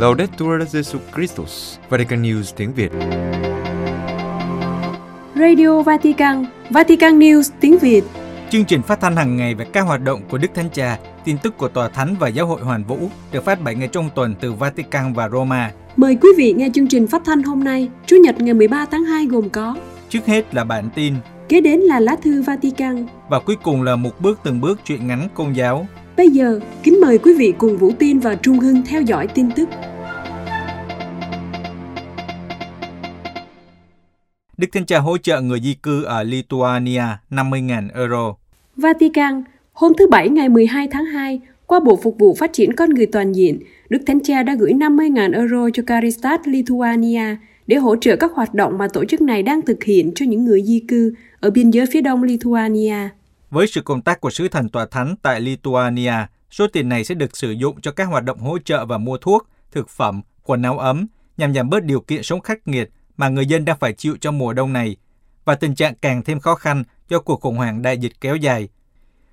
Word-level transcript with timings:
Laudetur 0.00 0.62
Jesus 0.72 0.98
Christus, 1.14 1.78
Vatican 1.88 2.22
News 2.22 2.42
tiếng 2.56 2.72
Việt. 2.72 2.90
Radio 5.34 5.82
Vatican, 5.82 6.46
Vatican 6.70 7.18
News 7.18 7.50
tiếng 7.60 7.78
Việt. 7.78 8.04
Chương 8.50 8.64
trình 8.64 8.82
phát 8.82 9.00
thanh 9.00 9.16
hàng 9.16 9.36
ngày 9.36 9.54
về 9.54 9.64
các 9.72 9.80
hoạt 9.80 10.02
động 10.02 10.20
của 10.30 10.38
Đức 10.38 10.48
Thánh 10.54 10.68
Cha, 10.72 10.98
tin 11.24 11.36
tức 11.42 11.58
của 11.58 11.68
Tòa 11.68 11.88
Thánh 11.88 12.14
và 12.20 12.28
Giáo 12.28 12.46
hội 12.46 12.60
Hoàn 12.60 12.84
Vũ 12.84 12.98
được 13.32 13.44
phát 13.44 13.62
7 13.62 13.74
ngày 13.74 13.88
trong 13.92 14.10
tuần 14.14 14.34
từ 14.40 14.52
Vatican 14.52 15.12
và 15.12 15.28
Roma. 15.28 15.72
Mời 15.96 16.16
quý 16.20 16.28
vị 16.36 16.52
nghe 16.52 16.68
chương 16.74 16.88
trình 16.88 17.06
phát 17.06 17.22
thanh 17.24 17.42
hôm 17.42 17.64
nay, 17.64 17.88
Chủ 18.06 18.16
nhật 18.16 18.40
ngày 18.40 18.54
13 18.54 18.86
tháng 18.90 19.04
2 19.04 19.26
gồm 19.26 19.50
có 19.50 19.76
Trước 20.08 20.26
hết 20.26 20.54
là 20.54 20.64
bản 20.64 20.88
tin, 20.94 21.14
Kế 21.48 21.60
đến 21.60 21.80
là 21.80 22.00
lá 22.00 22.16
thư 22.22 22.42
Vatican. 22.42 23.06
và 23.28 23.40
cuối 23.40 23.56
cùng 23.62 23.82
là 23.82 23.96
một 23.96 24.20
bước 24.20 24.40
từng 24.44 24.60
bước 24.60 24.80
chuyện 24.84 25.06
ngắn 25.06 25.28
công 25.34 25.56
giáo. 25.56 25.86
Bây 26.16 26.28
giờ, 26.28 26.60
kính 26.82 27.00
mời 27.00 27.18
quý 27.18 27.34
vị 27.34 27.52
cùng 27.58 27.76
Vũ 27.76 27.92
Tin 27.98 28.18
và 28.18 28.34
Trung 28.34 28.58
Hưng 28.58 28.82
theo 28.86 29.02
dõi 29.02 29.26
tin 29.26 29.50
tức. 29.50 29.68
Đức 34.60 34.68
Thánh 34.72 34.86
Cha 34.86 34.98
hỗ 34.98 35.18
trợ 35.18 35.40
người 35.40 35.60
di 35.60 35.74
cư 35.74 36.02
ở 36.02 36.22
Lithuania 36.22 37.02
50.000 37.30 37.88
euro. 37.94 38.34
Vatican, 38.76 39.42
hôm 39.72 39.92
thứ 39.98 40.06
Bảy 40.10 40.28
ngày 40.28 40.48
12 40.48 40.88
tháng 40.90 41.04
2, 41.04 41.40
qua 41.66 41.80
Bộ 41.80 42.00
Phục 42.02 42.16
vụ 42.18 42.36
Phát 42.38 42.52
triển 42.52 42.72
Con 42.76 42.90
Người 42.90 43.06
Toàn 43.06 43.32
diện, 43.32 43.60
Đức 43.88 43.98
Thánh 44.06 44.20
Cha 44.24 44.42
đã 44.42 44.54
gửi 44.54 44.72
50.000 44.72 45.34
euro 45.34 45.70
cho 45.74 45.82
Caritas 45.86 46.40
Lithuania 46.44 47.36
để 47.66 47.76
hỗ 47.76 47.96
trợ 47.96 48.16
các 48.16 48.32
hoạt 48.34 48.54
động 48.54 48.78
mà 48.78 48.88
tổ 48.92 49.04
chức 49.04 49.20
này 49.20 49.42
đang 49.42 49.62
thực 49.62 49.84
hiện 49.84 50.12
cho 50.14 50.26
những 50.26 50.44
người 50.44 50.62
di 50.62 50.80
cư 50.88 51.14
ở 51.40 51.50
biên 51.50 51.70
giới 51.70 51.86
phía 51.86 52.00
đông 52.00 52.22
Lithuania. 52.22 53.08
Với 53.50 53.66
sự 53.66 53.80
công 53.84 54.02
tác 54.02 54.20
của 54.20 54.30
sứ 54.30 54.48
thần 54.48 54.68
tòa 54.68 54.86
thánh 54.90 55.14
tại 55.22 55.40
Lithuania, 55.40 56.14
số 56.50 56.66
tiền 56.72 56.88
này 56.88 57.04
sẽ 57.04 57.14
được 57.14 57.36
sử 57.36 57.50
dụng 57.50 57.80
cho 57.80 57.92
các 57.92 58.04
hoạt 58.04 58.24
động 58.24 58.38
hỗ 58.38 58.58
trợ 58.58 58.86
và 58.86 58.98
mua 58.98 59.16
thuốc, 59.18 59.48
thực 59.72 59.88
phẩm, 59.88 60.22
quần 60.44 60.62
áo 60.62 60.78
ấm 60.78 61.06
nhằm 61.36 61.54
giảm 61.54 61.70
bớt 61.70 61.84
điều 61.84 62.00
kiện 62.00 62.22
sống 62.22 62.40
khắc 62.40 62.68
nghiệt 62.68 62.90
mà 63.20 63.28
người 63.28 63.46
dân 63.46 63.64
đang 63.64 63.78
phải 63.78 63.92
chịu 63.92 64.16
trong 64.20 64.38
mùa 64.38 64.52
đông 64.52 64.72
này 64.72 64.96
và 65.44 65.54
tình 65.54 65.74
trạng 65.74 65.94
càng 65.94 66.22
thêm 66.22 66.40
khó 66.40 66.54
khăn 66.54 66.84
do 67.08 67.20
cuộc 67.20 67.40
khủng 67.40 67.56
hoảng 67.56 67.82
đại 67.82 67.98
dịch 67.98 68.12
kéo 68.20 68.36
dài. 68.36 68.68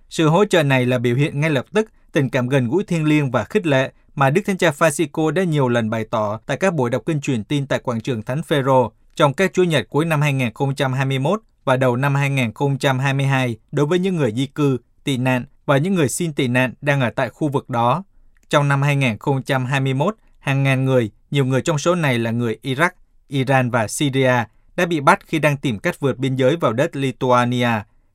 Sự 0.10 0.30
hỗ 0.30 0.46
trợ 0.46 0.64
này 0.64 0.86
là 0.86 0.98
biểu 0.98 1.16
hiện 1.16 1.40
ngay 1.40 1.50
lập 1.50 1.66
tức 1.74 1.92
tình 2.12 2.30
cảm 2.30 2.50
gần 2.50 2.68
gũi 2.68 2.84
thiêng 2.84 3.06
liêng 3.06 3.32
và 3.32 3.44
khích 3.44 3.66
lệ 3.66 3.92
mà 4.16 4.30
Đức 4.30 4.42
Thánh 4.46 4.58
Cha 4.58 4.72
Francisco 4.72 5.32
đã 5.32 5.44
nhiều 5.44 5.68
lần 5.68 5.90
bày 5.90 6.06
tỏ 6.12 6.40
tại 6.46 6.58
các 6.58 6.74
buổi 6.74 6.90
đọc 6.90 7.02
kinh 7.06 7.22
truyền 7.22 7.44
tin 7.44 7.68
tại 7.68 7.80
quảng 7.80 8.02
trường 8.02 8.24
Thánh 8.24 8.44
Phêrô 8.44 8.92
trong 9.16 9.34
các 9.34 9.54
Chúa 9.54 9.64
nhật 9.64 9.88
cuối 9.90 10.06
năm 10.06 10.22
2021 10.22 11.42
và 11.66 11.78
đầu 11.78 11.96
năm 11.96 12.16
2022 12.16 13.58
đối 13.72 13.86
với 13.86 14.00
những 14.00 14.16
người 14.16 14.32
di 14.32 14.46
cư, 14.46 14.78
tị 15.04 15.18
nạn 15.18 15.46
và 15.66 15.78
những 15.78 15.96
người 15.96 16.10
xin 16.10 16.34
tị 16.34 16.48
nạn 16.48 16.74
đang 16.82 17.02
ở 17.02 17.10
tại 17.10 17.30
khu 17.30 17.50
vực 17.50 17.70
đó. 17.70 18.04
Trong 18.50 18.68
năm 18.68 18.82
2021, 18.82 20.16
hàng 20.40 20.64
ngàn 20.64 20.86
người, 20.86 21.12
nhiều 21.32 21.46
người 21.46 21.62
trong 21.62 21.78
số 21.78 21.96
này 21.96 22.20
là 22.20 22.32
người 22.32 22.58
Iraq, 22.64 22.90
Iran 23.28 23.70
và 23.70 23.88
Syria, 23.88 24.34
đã 24.76 24.86
bị 24.86 25.00
bắt 25.00 25.20
khi 25.28 25.40
đang 25.40 25.58
tìm 25.58 25.80
cách 25.80 26.00
vượt 26.00 26.18
biên 26.18 26.36
giới 26.36 26.56
vào 26.56 26.74
đất 26.74 26.96
Lithuania, 26.96 27.70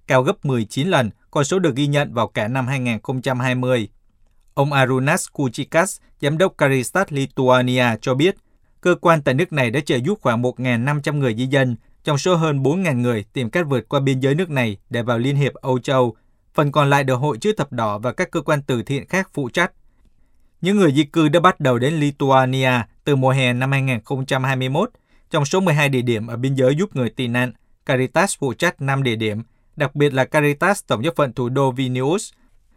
cao 0.06 0.22
gấp 0.22 0.44
19 0.44 0.88
lần 0.88 1.10
con 1.30 1.44
số 1.44 1.58
được 1.58 1.76
ghi 1.76 1.86
nhận 1.86 2.14
vào 2.14 2.28
cả 2.28 2.48
năm 2.48 2.66
2020. 2.66 3.88
Ông 4.54 4.72
Arunas 4.72 5.26
Kuchikas, 5.32 6.00
giám 6.20 6.38
đốc 6.38 6.58
Caritas 6.58 7.06
Lithuania 7.08 7.84
cho 8.00 8.14
biết, 8.14 8.36
cơ 8.80 8.94
quan 9.00 9.22
tại 9.22 9.34
nước 9.34 9.52
này 9.52 9.70
đã 9.70 9.80
trợ 9.80 9.96
giúp 9.96 10.18
khoảng 10.20 10.42
1.500 10.42 11.18
người 11.18 11.34
di 11.34 11.46
dân, 11.46 11.76
trong 12.04 12.18
số 12.18 12.34
hơn 12.34 12.62
4.000 12.62 13.00
người 13.00 13.24
tìm 13.32 13.50
cách 13.50 13.66
vượt 13.68 13.88
qua 13.88 14.00
biên 14.00 14.20
giới 14.20 14.34
nước 14.34 14.50
này 14.50 14.76
để 14.90 15.02
vào 15.02 15.18
Liên 15.18 15.36
hiệp 15.36 15.54
Âu 15.54 15.78
Châu. 15.78 16.16
Phần 16.54 16.72
còn 16.72 16.90
lại 16.90 17.04
được 17.04 17.14
Hội 17.14 17.38
chữ 17.38 17.52
thập 17.56 17.72
đỏ 17.72 17.98
và 17.98 18.12
các 18.12 18.30
cơ 18.30 18.40
quan 18.40 18.62
từ 18.62 18.82
thiện 18.82 19.06
khác 19.08 19.30
phụ 19.34 19.48
trách. 19.48 19.72
Những 20.60 20.76
người 20.76 20.92
di 20.92 21.04
cư 21.04 21.28
đã 21.28 21.40
bắt 21.40 21.60
đầu 21.60 21.78
đến 21.78 21.94
Lithuania 21.94 22.72
từ 23.04 23.16
mùa 23.16 23.30
hè 23.30 23.52
năm 23.52 23.72
2021. 23.72 24.90
Trong 25.32 25.44
số 25.44 25.60
12 25.60 25.88
địa 25.88 26.02
điểm 26.02 26.26
ở 26.26 26.36
biên 26.36 26.54
giới 26.54 26.74
giúp 26.76 26.96
người 26.96 27.10
tị 27.10 27.28
nạn, 27.28 27.52
Caritas 27.86 28.34
phụ 28.38 28.54
trách 28.54 28.82
5 28.82 29.02
địa 29.02 29.16
điểm, 29.16 29.42
đặc 29.76 29.94
biệt 29.94 30.14
là 30.14 30.24
Caritas 30.24 30.82
tổng 30.86 31.04
giáo 31.04 31.12
phận 31.16 31.32
thủ 31.32 31.48
đô 31.48 31.70
Vilnius. 31.70 32.32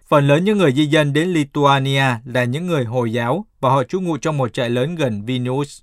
Phần 0.07 0.27
lớn 0.27 0.45
những 0.45 0.57
người 0.57 0.73
di 0.73 0.85
dân 0.85 1.13
đến 1.13 1.29
Lithuania 1.29 2.03
là 2.25 2.43
những 2.43 2.67
người 2.67 2.85
Hồi 2.85 3.13
giáo 3.13 3.45
và 3.59 3.69
họ 3.69 3.83
trú 3.83 3.99
ngụ 3.99 4.17
trong 4.17 4.37
một 4.37 4.53
trại 4.53 4.69
lớn 4.69 4.95
gần 4.95 5.25
Vilnius. 5.25 5.81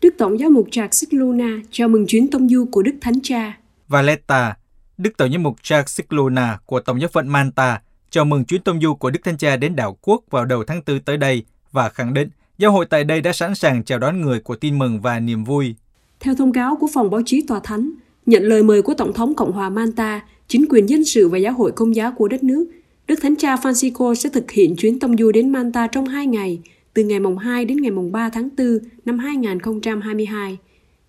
Đức 0.00 0.14
Tổng 0.18 0.38
giáo 0.38 0.50
mục 0.50 0.68
Charles 0.70 1.04
Luna 1.10 1.60
chào 1.70 1.88
mừng 1.88 2.06
chuyến 2.06 2.30
tông 2.30 2.48
du 2.48 2.66
của 2.72 2.82
Đức 2.82 2.94
Thánh 3.00 3.20
Cha. 3.22 3.58
Valletta, 3.88 4.56
Đức 4.98 5.10
Tổng 5.16 5.32
giám 5.32 5.42
mục 5.42 5.56
Charles 5.62 5.96
Ciclona 5.96 6.58
của 6.66 6.80
Tổng 6.80 7.00
giáo 7.00 7.10
phận 7.12 7.28
Manta 7.28 7.80
chào 8.10 8.24
mừng 8.24 8.44
chuyến 8.44 8.62
tông 8.62 8.80
du 8.80 8.94
của 8.94 9.10
Đức 9.10 9.20
Thánh 9.24 9.38
Cha 9.38 9.56
đến 9.56 9.76
đảo 9.76 9.98
quốc 10.00 10.24
vào 10.30 10.44
đầu 10.44 10.64
tháng 10.64 10.82
4 10.86 11.00
tới 11.00 11.16
đây 11.16 11.44
và 11.72 11.88
khẳng 11.88 12.14
định 12.14 12.28
giáo 12.60 12.72
hội 12.72 12.86
tại 12.86 13.04
đây 13.04 13.20
đã 13.20 13.32
sẵn 13.32 13.54
sàng 13.54 13.84
chào 13.84 13.98
đón 13.98 14.20
người 14.20 14.40
của 14.40 14.56
tin 14.56 14.78
mừng 14.78 15.00
và 15.00 15.20
niềm 15.20 15.44
vui. 15.44 15.74
Theo 16.20 16.34
thông 16.34 16.52
cáo 16.52 16.76
của 16.76 16.88
phòng 16.92 17.10
báo 17.10 17.20
chí 17.26 17.42
tòa 17.48 17.60
thánh, 17.64 17.90
nhận 18.26 18.42
lời 18.42 18.62
mời 18.62 18.82
của 18.82 18.94
Tổng 18.94 19.12
thống 19.12 19.34
Cộng 19.34 19.52
hòa 19.52 19.70
Manta, 19.70 20.20
chính 20.48 20.64
quyền 20.70 20.88
dân 20.88 21.04
sự 21.04 21.28
và 21.28 21.38
giáo 21.38 21.52
hội 21.52 21.72
công 21.72 21.94
giáo 21.94 22.12
của 22.12 22.28
đất 22.28 22.42
nước, 22.42 22.66
Đức 23.06 23.18
Thánh 23.22 23.36
Cha 23.36 23.56
Francisco 23.56 24.14
sẽ 24.14 24.28
thực 24.28 24.50
hiện 24.50 24.76
chuyến 24.76 24.98
tông 24.98 25.16
du 25.16 25.32
đến 25.32 25.48
Manta 25.48 25.86
trong 25.86 26.06
2 26.06 26.26
ngày, 26.26 26.60
từ 26.94 27.04
ngày 27.04 27.20
mùng 27.20 27.38
2 27.38 27.64
đến 27.64 27.82
ngày 27.82 27.90
mùng 27.90 28.12
3 28.12 28.28
tháng 28.28 28.48
4 28.58 28.78
năm 29.04 29.18
2022. 29.18 30.58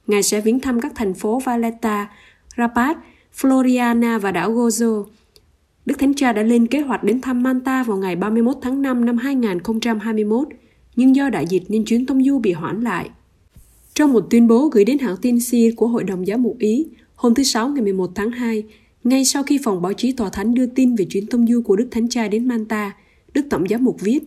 Ngài 0.07 0.23
sẽ 0.23 0.41
viếng 0.41 0.59
thăm 0.59 0.81
các 0.81 0.91
thành 0.95 1.13
phố 1.13 1.39
Valletta, 1.39 2.07
Rabat, 2.57 2.97
Floriana 3.37 4.19
và 4.19 4.31
đảo 4.31 4.53
Gozo. 4.53 5.05
Đức 5.85 5.99
Thánh 5.99 6.13
Cha 6.13 6.33
đã 6.33 6.43
lên 6.43 6.67
kế 6.67 6.79
hoạch 6.79 7.03
đến 7.03 7.21
thăm 7.21 7.43
Manta 7.43 7.83
vào 7.83 7.97
ngày 7.97 8.15
31 8.15 8.55
tháng 8.61 8.81
5 8.81 9.05
năm 9.05 9.17
2021, 9.17 10.47
nhưng 11.01 11.15
do 11.15 11.29
đại 11.29 11.45
dịch 11.49 11.63
nên 11.69 11.85
chuyến 11.85 12.05
tông 12.05 12.23
du 12.23 12.39
bị 12.39 12.51
hoãn 12.51 12.81
lại. 12.81 13.09
Trong 13.93 14.13
một 14.13 14.27
tuyên 14.29 14.47
bố 14.47 14.69
gửi 14.69 14.85
đến 14.85 14.97
hãng 14.97 15.17
tin 15.21 15.39
SIR 15.39 15.75
của 15.75 15.87
Hội 15.87 16.03
đồng 16.03 16.27
Giáo 16.27 16.37
mục 16.37 16.59
Ý, 16.59 16.85
hôm 17.15 17.33
thứ 17.33 17.43
Sáu 17.43 17.69
ngày 17.69 17.81
11 17.81 18.11
tháng 18.15 18.31
2, 18.31 18.63
ngay 19.03 19.25
sau 19.25 19.43
khi 19.43 19.59
phòng 19.63 19.81
báo 19.81 19.93
chí 19.93 20.11
tòa 20.11 20.29
thánh 20.29 20.53
đưa 20.53 20.65
tin 20.65 20.95
về 20.95 21.05
chuyến 21.05 21.27
tông 21.27 21.47
du 21.47 21.61
của 21.61 21.75
Đức 21.75 21.87
Thánh 21.91 22.09
Cha 22.09 22.27
đến 22.27 22.47
Manta, 22.47 22.95
Đức 23.33 23.41
Tổng 23.49 23.67
giám 23.67 23.83
mục 23.83 24.01
viết, 24.01 24.19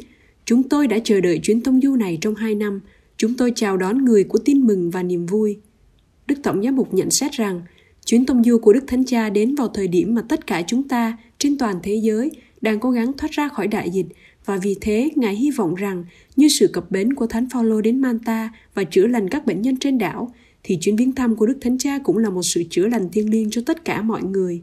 Chúng 0.44 0.62
tôi 0.62 0.86
đã 0.86 0.98
chờ 1.04 1.20
đợi 1.20 1.40
chuyến 1.42 1.60
tông 1.60 1.80
du 1.80 1.96
này 1.96 2.18
trong 2.20 2.34
hai 2.34 2.54
năm. 2.54 2.80
Chúng 3.16 3.36
tôi 3.36 3.52
chào 3.54 3.76
đón 3.76 4.04
người 4.04 4.24
của 4.24 4.38
tin 4.38 4.60
mừng 4.60 4.90
và 4.90 5.02
niềm 5.02 5.26
vui. 5.26 5.58
Đức 6.26 6.34
Tổng 6.42 6.62
giám 6.62 6.76
mục 6.76 6.94
nhận 6.94 7.10
xét 7.10 7.32
rằng, 7.32 7.62
chuyến 8.06 8.26
tông 8.26 8.44
du 8.44 8.58
của 8.58 8.72
Đức 8.72 8.84
Thánh 8.86 9.04
Cha 9.04 9.30
đến 9.30 9.54
vào 9.54 9.68
thời 9.68 9.88
điểm 9.88 10.14
mà 10.14 10.22
tất 10.22 10.46
cả 10.46 10.62
chúng 10.66 10.88
ta 10.88 11.18
trên 11.38 11.58
toàn 11.58 11.76
thế 11.82 11.94
giới 11.94 12.30
đang 12.60 12.80
cố 12.80 12.90
gắng 12.90 13.12
thoát 13.12 13.30
ra 13.30 13.48
khỏi 13.48 13.66
đại 13.66 13.90
dịch 13.90 14.06
và 14.44 14.59
vì 14.62 14.77
thế 14.81 15.10
Ngài 15.16 15.34
hy 15.34 15.50
vọng 15.50 15.75
rằng 15.75 16.05
như 16.37 16.49
sự 16.49 16.69
cập 16.72 16.91
bến 16.91 17.15
của 17.15 17.27
Thánh 17.27 17.49
Phaolô 17.50 17.81
đến 17.81 18.00
Manta 18.00 18.50
và 18.75 18.84
chữa 18.84 19.06
lành 19.06 19.28
các 19.28 19.47
bệnh 19.47 19.62
nhân 19.62 19.77
trên 19.77 19.99
đảo 19.99 20.32
thì 20.62 20.78
chuyến 20.81 20.97
viếng 20.97 21.12
thăm 21.12 21.37
của 21.37 21.47
Đức 21.47 21.59
Thánh 21.60 21.78
Cha 21.78 21.99
cũng 21.99 22.19
là 22.19 22.31
một 22.31 22.43
sự 22.43 22.62
chữa 22.71 22.87
lành 22.87 23.09
thiêng 23.09 23.31
liêng 23.31 23.50
cho 23.50 23.62
tất 23.66 23.84
cả 23.84 24.03
mọi 24.03 24.22
người. 24.22 24.62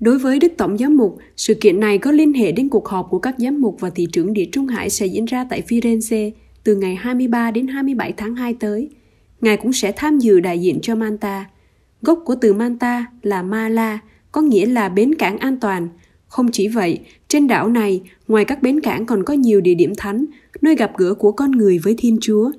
Đối 0.00 0.18
với 0.18 0.38
Đức 0.38 0.52
Tổng 0.56 0.78
Giám 0.78 0.96
mục, 0.96 1.18
sự 1.36 1.54
kiện 1.54 1.80
này 1.80 1.98
có 1.98 2.10
liên 2.10 2.32
hệ 2.32 2.52
đến 2.52 2.68
cuộc 2.68 2.88
họp 2.88 3.06
của 3.10 3.18
các 3.18 3.34
giám 3.38 3.60
mục 3.60 3.76
và 3.80 3.90
thị 3.90 4.06
trưởng 4.12 4.32
Địa 4.32 4.44
Trung 4.52 4.66
Hải 4.66 4.90
sẽ 4.90 5.06
diễn 5.06 5.24
ra 5.24 5.46
tại 5.50 5.62
Firenze 5.68 6.30
từ 6.64 6.76
ngày 6.76 6.94
23 6.94 7.50
đến 7.50 7.66
27 7.66 8.12
tháng 8.16 8.34
2 8.34 8.54
tới. 8.54 8.88
Ngài 9.40 9.56
cũng 9.56 9.72
sẽ 9.72 9.92
tham 9.96 10.18
dự 10.18 10.40
đại 10.40 10.58
diện 10.58 10.78
cho 10.82 10.94
Manta. 10.94 11.50
Gốc 12.02 12.22
của 12.24 12.34
từ 12.40 12.52
Manta 12.52 13.06
là 13.22 13.42
Mala, 13.42 13.98
có 14.32 14.40
nghĩa 14.40 14.66
là 14.66 14.88
bến 14.88 15.14
cảng 15.14 15.38
an 15.38 15.60
toàn. 15.60 15.88
Không 16.32 16.50
chỉ 16.52 16.68
vậy, 16.68 16.98
trên 17.28 17.46
đảo 17.46 17.68
này, 17.68 18.00
ngoài 18.28 18.44
các 18.44 18.62
bến 18.62 18.80
cảng 18.80 19.06
còn 19.06 19.24
có 19.24 19.34
nhiều 19.34 19.60
địa 19.60 19.74
điểm 19.74 19.92
thánh, 19.96 20.24
nơi 20.60 20.76
gặp 20.76 20.92
gỡ 20.98 21.14
của 21.14 21.32
con 21.32 21.50
người 21.50 21.78
với 21.78 21.94
Thiên 21.98 22.18
Chúa. 22.20 22.50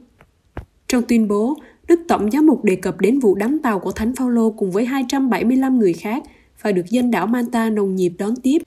Trong 0.87 1.03
tuyên 1.07 1.27
bố, 1.27 1.55
Đức 1.87 1.99
Tổng 2.07 2.31
Giám 2.31 2.45
mục 2.45 2.63
đề 2.63 2.75
cập 2.75 3.01
đến 3.01 3.19
vụ 3.19 3.35
đắm 3.35 3.59
tàu 3.59 3.79
của 3.79 3.91
Thánh 3.91 4.15
Phaolô 4.15 4.49
cùng 4.49 4.71
với 4.71 4.85
275 4.85 5.79
người 5.79 5.93
khác 5.93 6.23
và 6.61 6.71
được 6.71 6.89
dân 6.89 7.11
đảo 7.11 7.27
Manta 7.27 7.69
nồng 7.69 7.95
nhiệt 7.95 8.11
đón 8.17 8.35
tiếp. 8.35 8.59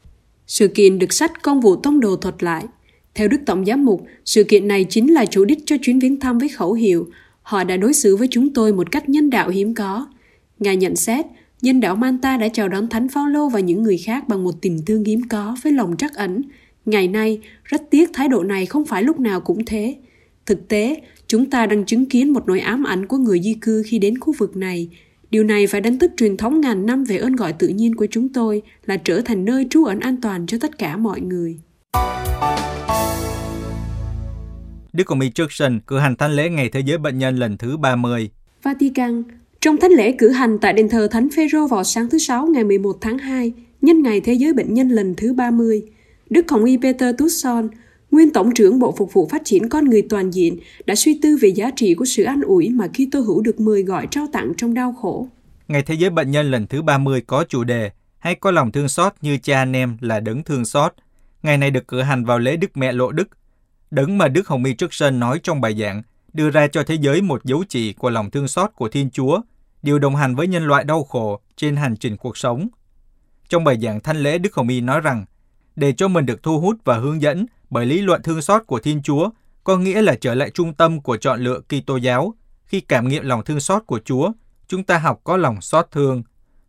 Sự 0.46 0.68
kiện 0.68 0.98
được 0.98 1.12
sách 1.12 1.42
công 1.42 1.60
vụ 1.60 1.76
tông 1.76 2.00
đồ 2.00 2.16
thuật 2.16 2.42
lại. 2.42 2.64
Theo 3.14 3.28
Đức 3.28 3.40
Tổng 3.46 3.64
Giám 3.66 3.84
mục, 3.84 4.04
sự 4.24 4.44
kiện 4.44 4.68
này 4.68 4.84
chính 4.84 5.12
là 5.12 5.26
chủ 5.26 5.44
đích 5.44 5.58
cho 5.66 5.76
chuyến 5.82 5.98
viếng 5.98 6.20
thăm 6.20 6.38
với 6.38 6.48
khẩu 6.48 6.72
hiệu 6.72 7.06
Họ 7.42 7.64
đã 7.64 7.76
đối 7.76 7.92
xử 7.92 8.16
với 8.16 8.28
chúng 8.30 8.54
tôi 8.54 8.72
một 8.72 8.90
cách 8.90 9.08
nhân 9.08 9.30
đạo 9.30 9.48
hiếm 9.48 9.74
có. 9.74 10.06
Ngài 10.58 10.76
nhận 10.76 10.96
xét, 10.96 11.26
dân 11.62 11.80
đảo 11.80 11.96
Manta 11.96 12.36
đã 12.36 12.48
chào 12.48 12.68
đón 12.68 12.88
Thánh 12.88 13.08
Phaolô 13.08 13.48
và 13.48 13.60
những 13.60 13.82
người 13.82 13.98
khác 13.98 14.28
bằng 14.28 14.44
một 14.44 14.54
tình 14.60 14.78
thương 14.86 15.04
hiếm 15.04 15.28
có 15.28 15.56
với 15.62 15.72
lòng 15.72 15.96
trắc 15.96 16.14
ẩn. 16.14 16.42
Ngày 16.86 17.08
nay, 17.08 17.40
rất 17.64 17.82
tiếc 17.90 18.10
thái 18.12 18.28
độ 18.28 18.42
này 18.42 18.66
không 18.66 18.84
phải 18.84 19.02
lúc 19.02 19.20
nào 19.20 19.40
cũng 19.40 19.64
thế. 19.64 19.96
Thực 20.46 20.68
tế, 20.68 21.02
chúng 21.26 21.50
ta 21.50 21.66
đang 21.66 21.84
chứng 21.84 22.06
kiến 22.06 22.32
một 22.32 22.46
nỗi 22.46 22.60
ám 22.60 22.84
ảnh 22.84 23.06
của 23.06 23.16
người 23.16 23.40
di 23.40 23.54
cư 23.54 23.82
khi 23.86 23.98
đến 23.98 24.18
khu 24.18 24.34
vực 24.38 24.56
này. 24.56 24.88
Điều 25.30 25.44
này 25.44 25.66
phải 25.66 25.80
đánh 25.80 25.98
thức 25.98 26.12
truyền 26.16 26.36
thống 26.36 26.60
ngàn 26.60 26.86
năm 26.86 27.04
về 27.04 27.16
ơn 27.16 27.36
gọi 27.36 27.52
tự 27.52 27.68
nhiên 27.68 27.94
của 27.94 28.06
chúng 28.10 28.28
tôi 28.28 28.62
là 28.86 28.96
trở 28.96 29.20
thành 29.20 29.44
nơi 29.44 29.66
trú 29.70 29.84
ẩn 29.84 30.00
an 30.00 30.20
toàn 30.20 30.46
cho 30.46 30.58
tất 30.60 30.78
cả 30.78 30.96
mọi 30.96 31.20
người. 31.20 31.60
Đức 34.92 35.08
Hồng 35.08 35.20
Y 35.20 35.30
Jackson 35.30 35.80
cử 35.86 35.98
hành 35.98 36.16
thánh 36.16 36.32
lễ 36.32 36.50
Ngày 36.50 36.68
Thế 36.68 36.80
giới 36.80 36.98
Bệnh 36.98 37.18
nhân 37.18 37.36
lần 37.36 37.58
thứ 37.58 37.76
30. 37.76 38.30
Vatican 38.62 39.22
trong 39.66 39.80
thánh 39.80 39.90
lễ 39.90 40.12
cử 40.12 40.30
hành 40.30 40.58
tại 40.58 40.72
đền 40.72 40.88
thờ 40.88 41.08
Thánh 41.10 41.28
Phêrô 41.36 41.66
vào 41.66 41.84
sáng 41.84 42.08
thứ 42.10 42.18
Sáu 42.18 42.46
ngày 42.46 42.64
11 42.64 42.96
tháng 43.00 43.18
2, 43.18 43.52
nhân 43.82 44.02
ngày 44.02 44.20
Thế 44.20 44.32
giới 44.32 44.52
Bệnh 44.52 44.74
nhân 44.74 44.88
lần 44.88 45.14
thứ 45.14 45.32
30, 45.32 45.82
Đức 46.30 46.50
Hồng 46.50 46.64
Y 46.64 46.76
Peter 46.76 47.14
Tusson, 47.18 47.68
nguyên 48.10 48.32
Tổng 48.32 48.54
trưởng 48.54 48.78
Bộ 48.78 48.94
Phục 48.98 49.12
vụ 49.12 49.28
Phát 49.28 49.42
triển 49.44 49.68
Con 49.68 49.84
Người 49.84 50.02
Toàn 50.10 50.30
diện 50.30 50.58
đã 50.86 50.94
suy 50.94 51.18
tư 51.22 51.38
về 51.40 51.48
giá 51.48 51.70
trị 51.76 51.94
của 51.94 52.04
sự 52.04 52.22
an 52.22 52.40
ủi 52.40 52.68
mà 52.68 52.88
khi 52.94 53.08
tôi 53.12 53.22
hữu 53.22 53.40
được 53.40 53.60
mời 53.60 53.82
gọi 53.82 54.06
trao 54.10 54.26
tặng 54.32 54.52
trong 54.56 54.74
đau 54.74 54.92
khổ. 54.92 55.28
Ngày 55.68 55.82
Thế 55.82 55.94
giới 55.94 56.10
Bệnh 56.10 56.30
nhân 56.30 56.50
lần 56.50 56.66
thứ 56.66 56.82
30 56.82 57.22
có 57.26 57.44
chủ 57.48 57.64
đề 57.64 57.90
Hãy 58.18 58.34
có 58.34 58.50
lòng 58.50 58.72
thương 58.72 58.88
xót 58.88 59.12
như 59.20 59.38
cha 59.38 59.58
anh 59.58 59.76
em 59.76 59.96
là 60.00 60.20
đấng 60.20 60.42
thương 60.42 60.64
xót. 60.64 60.92
Ngày 61.42 61.58
này 61.58 61.70
được 61.70 61.88
cử 61.88 62.02
hành 62.02 62.24
vào 62.24 62.38
lễ 62.38 62.56
Đức 62.56 62.76
Mẹ 62.76 62.92
Lộ 62.92 63.12
Đức. 63.12 63.28
Đấng 63.90 64.18
mà 64.18 64.28
Đức 64.28 64.48
Hồng 64.48 64.64
Y 64.64 64.72
trước 64.72 64.94
Sơn 64.94 65.20
nói 65.20 65.40
trong 65.42 65.60
bài 65.60 65.76
giảng 65.80 66.02
đưa 66.36 66.50
ra 66.50 66.66
cho 66.66 66.82
thế 66.82 66.94
giới 66.94 67.22
một 67.22 67.44
dấu 67.44 67.64
chỉ 67.68 67.92
của 67.92 68.10
lòng 68.10 68.30
thương 68.30 68.48
xót 68.48 68.70
của 68.74 68.88
Thiên 68.88 69.10
Chúa, 69.10 69.40
điều 69.86 69.98
đồng 69.98 70.16
hành 70.16 70.34
với 70.34 70.46
nhân 70.46 70.66
loại 70.66 70.84
đau 70.84 71.04
khổ 71.04 71.40
trên 71.56 71.76
hành 71.76 71.96
trình 71.96 72.16
cuộc 72.16 72.36
sống. 72.36 72.68
Trong 73.48 73.64
bài 73.64 73.80
giảng 73.82 74.00
thanh 74.00 74.16
lễ, 74.16 74.38
Đức 74.38 74.54
Hồng 74.54 74.68
Y 74.68 74.80
nói 74.80 75.00
rằng, 75.00 75.24
để 75.76 75.92
cho 75.92 76.08
mình 76.08 76.26
được 76.26 76.42
thu 76.42 76.60
hút 76.60 76.76
và 76.84 76.98
hướng 76.98 77.22
dẫn 77.22 77.46
bởi 77.70 77.86
lý 77.86 78.00
luận 78.00 78.22
thương 78.22 78.42
xót 78.42 78.62
của 78.66 78.80
Thiên 78.80 79.02
Chúa, 79.02 79.30
có 79.64 79.76
nghĩa 79.76 80.02
là 80.02 80.14
trở 80.20 80.34
lại 80.34 80.50
trung 80.50 80.74
tâm 80.74 81.00
của 81.00 81.16
chọn 81.16 81.40
lựa 81.40 81.60
Kitô 81.60 81.96
giáo. 81.96 82.34
Khi 82.64 82.80
cảm 82.80 83.08
nghiệm 83.08 83.24
lòng 83.24 83.44
thương 83.44 83.60
xót 83.60 83.82
của 83.86 84.00
Chúa, 84.04 84.32
chúng 84.68 84.84
ta 84.84 84.98
học 84.98 85.20
có 85.24 85.36
lòng 85.36 85.60
xót 85.60 85.86
thương. 85.90 86.22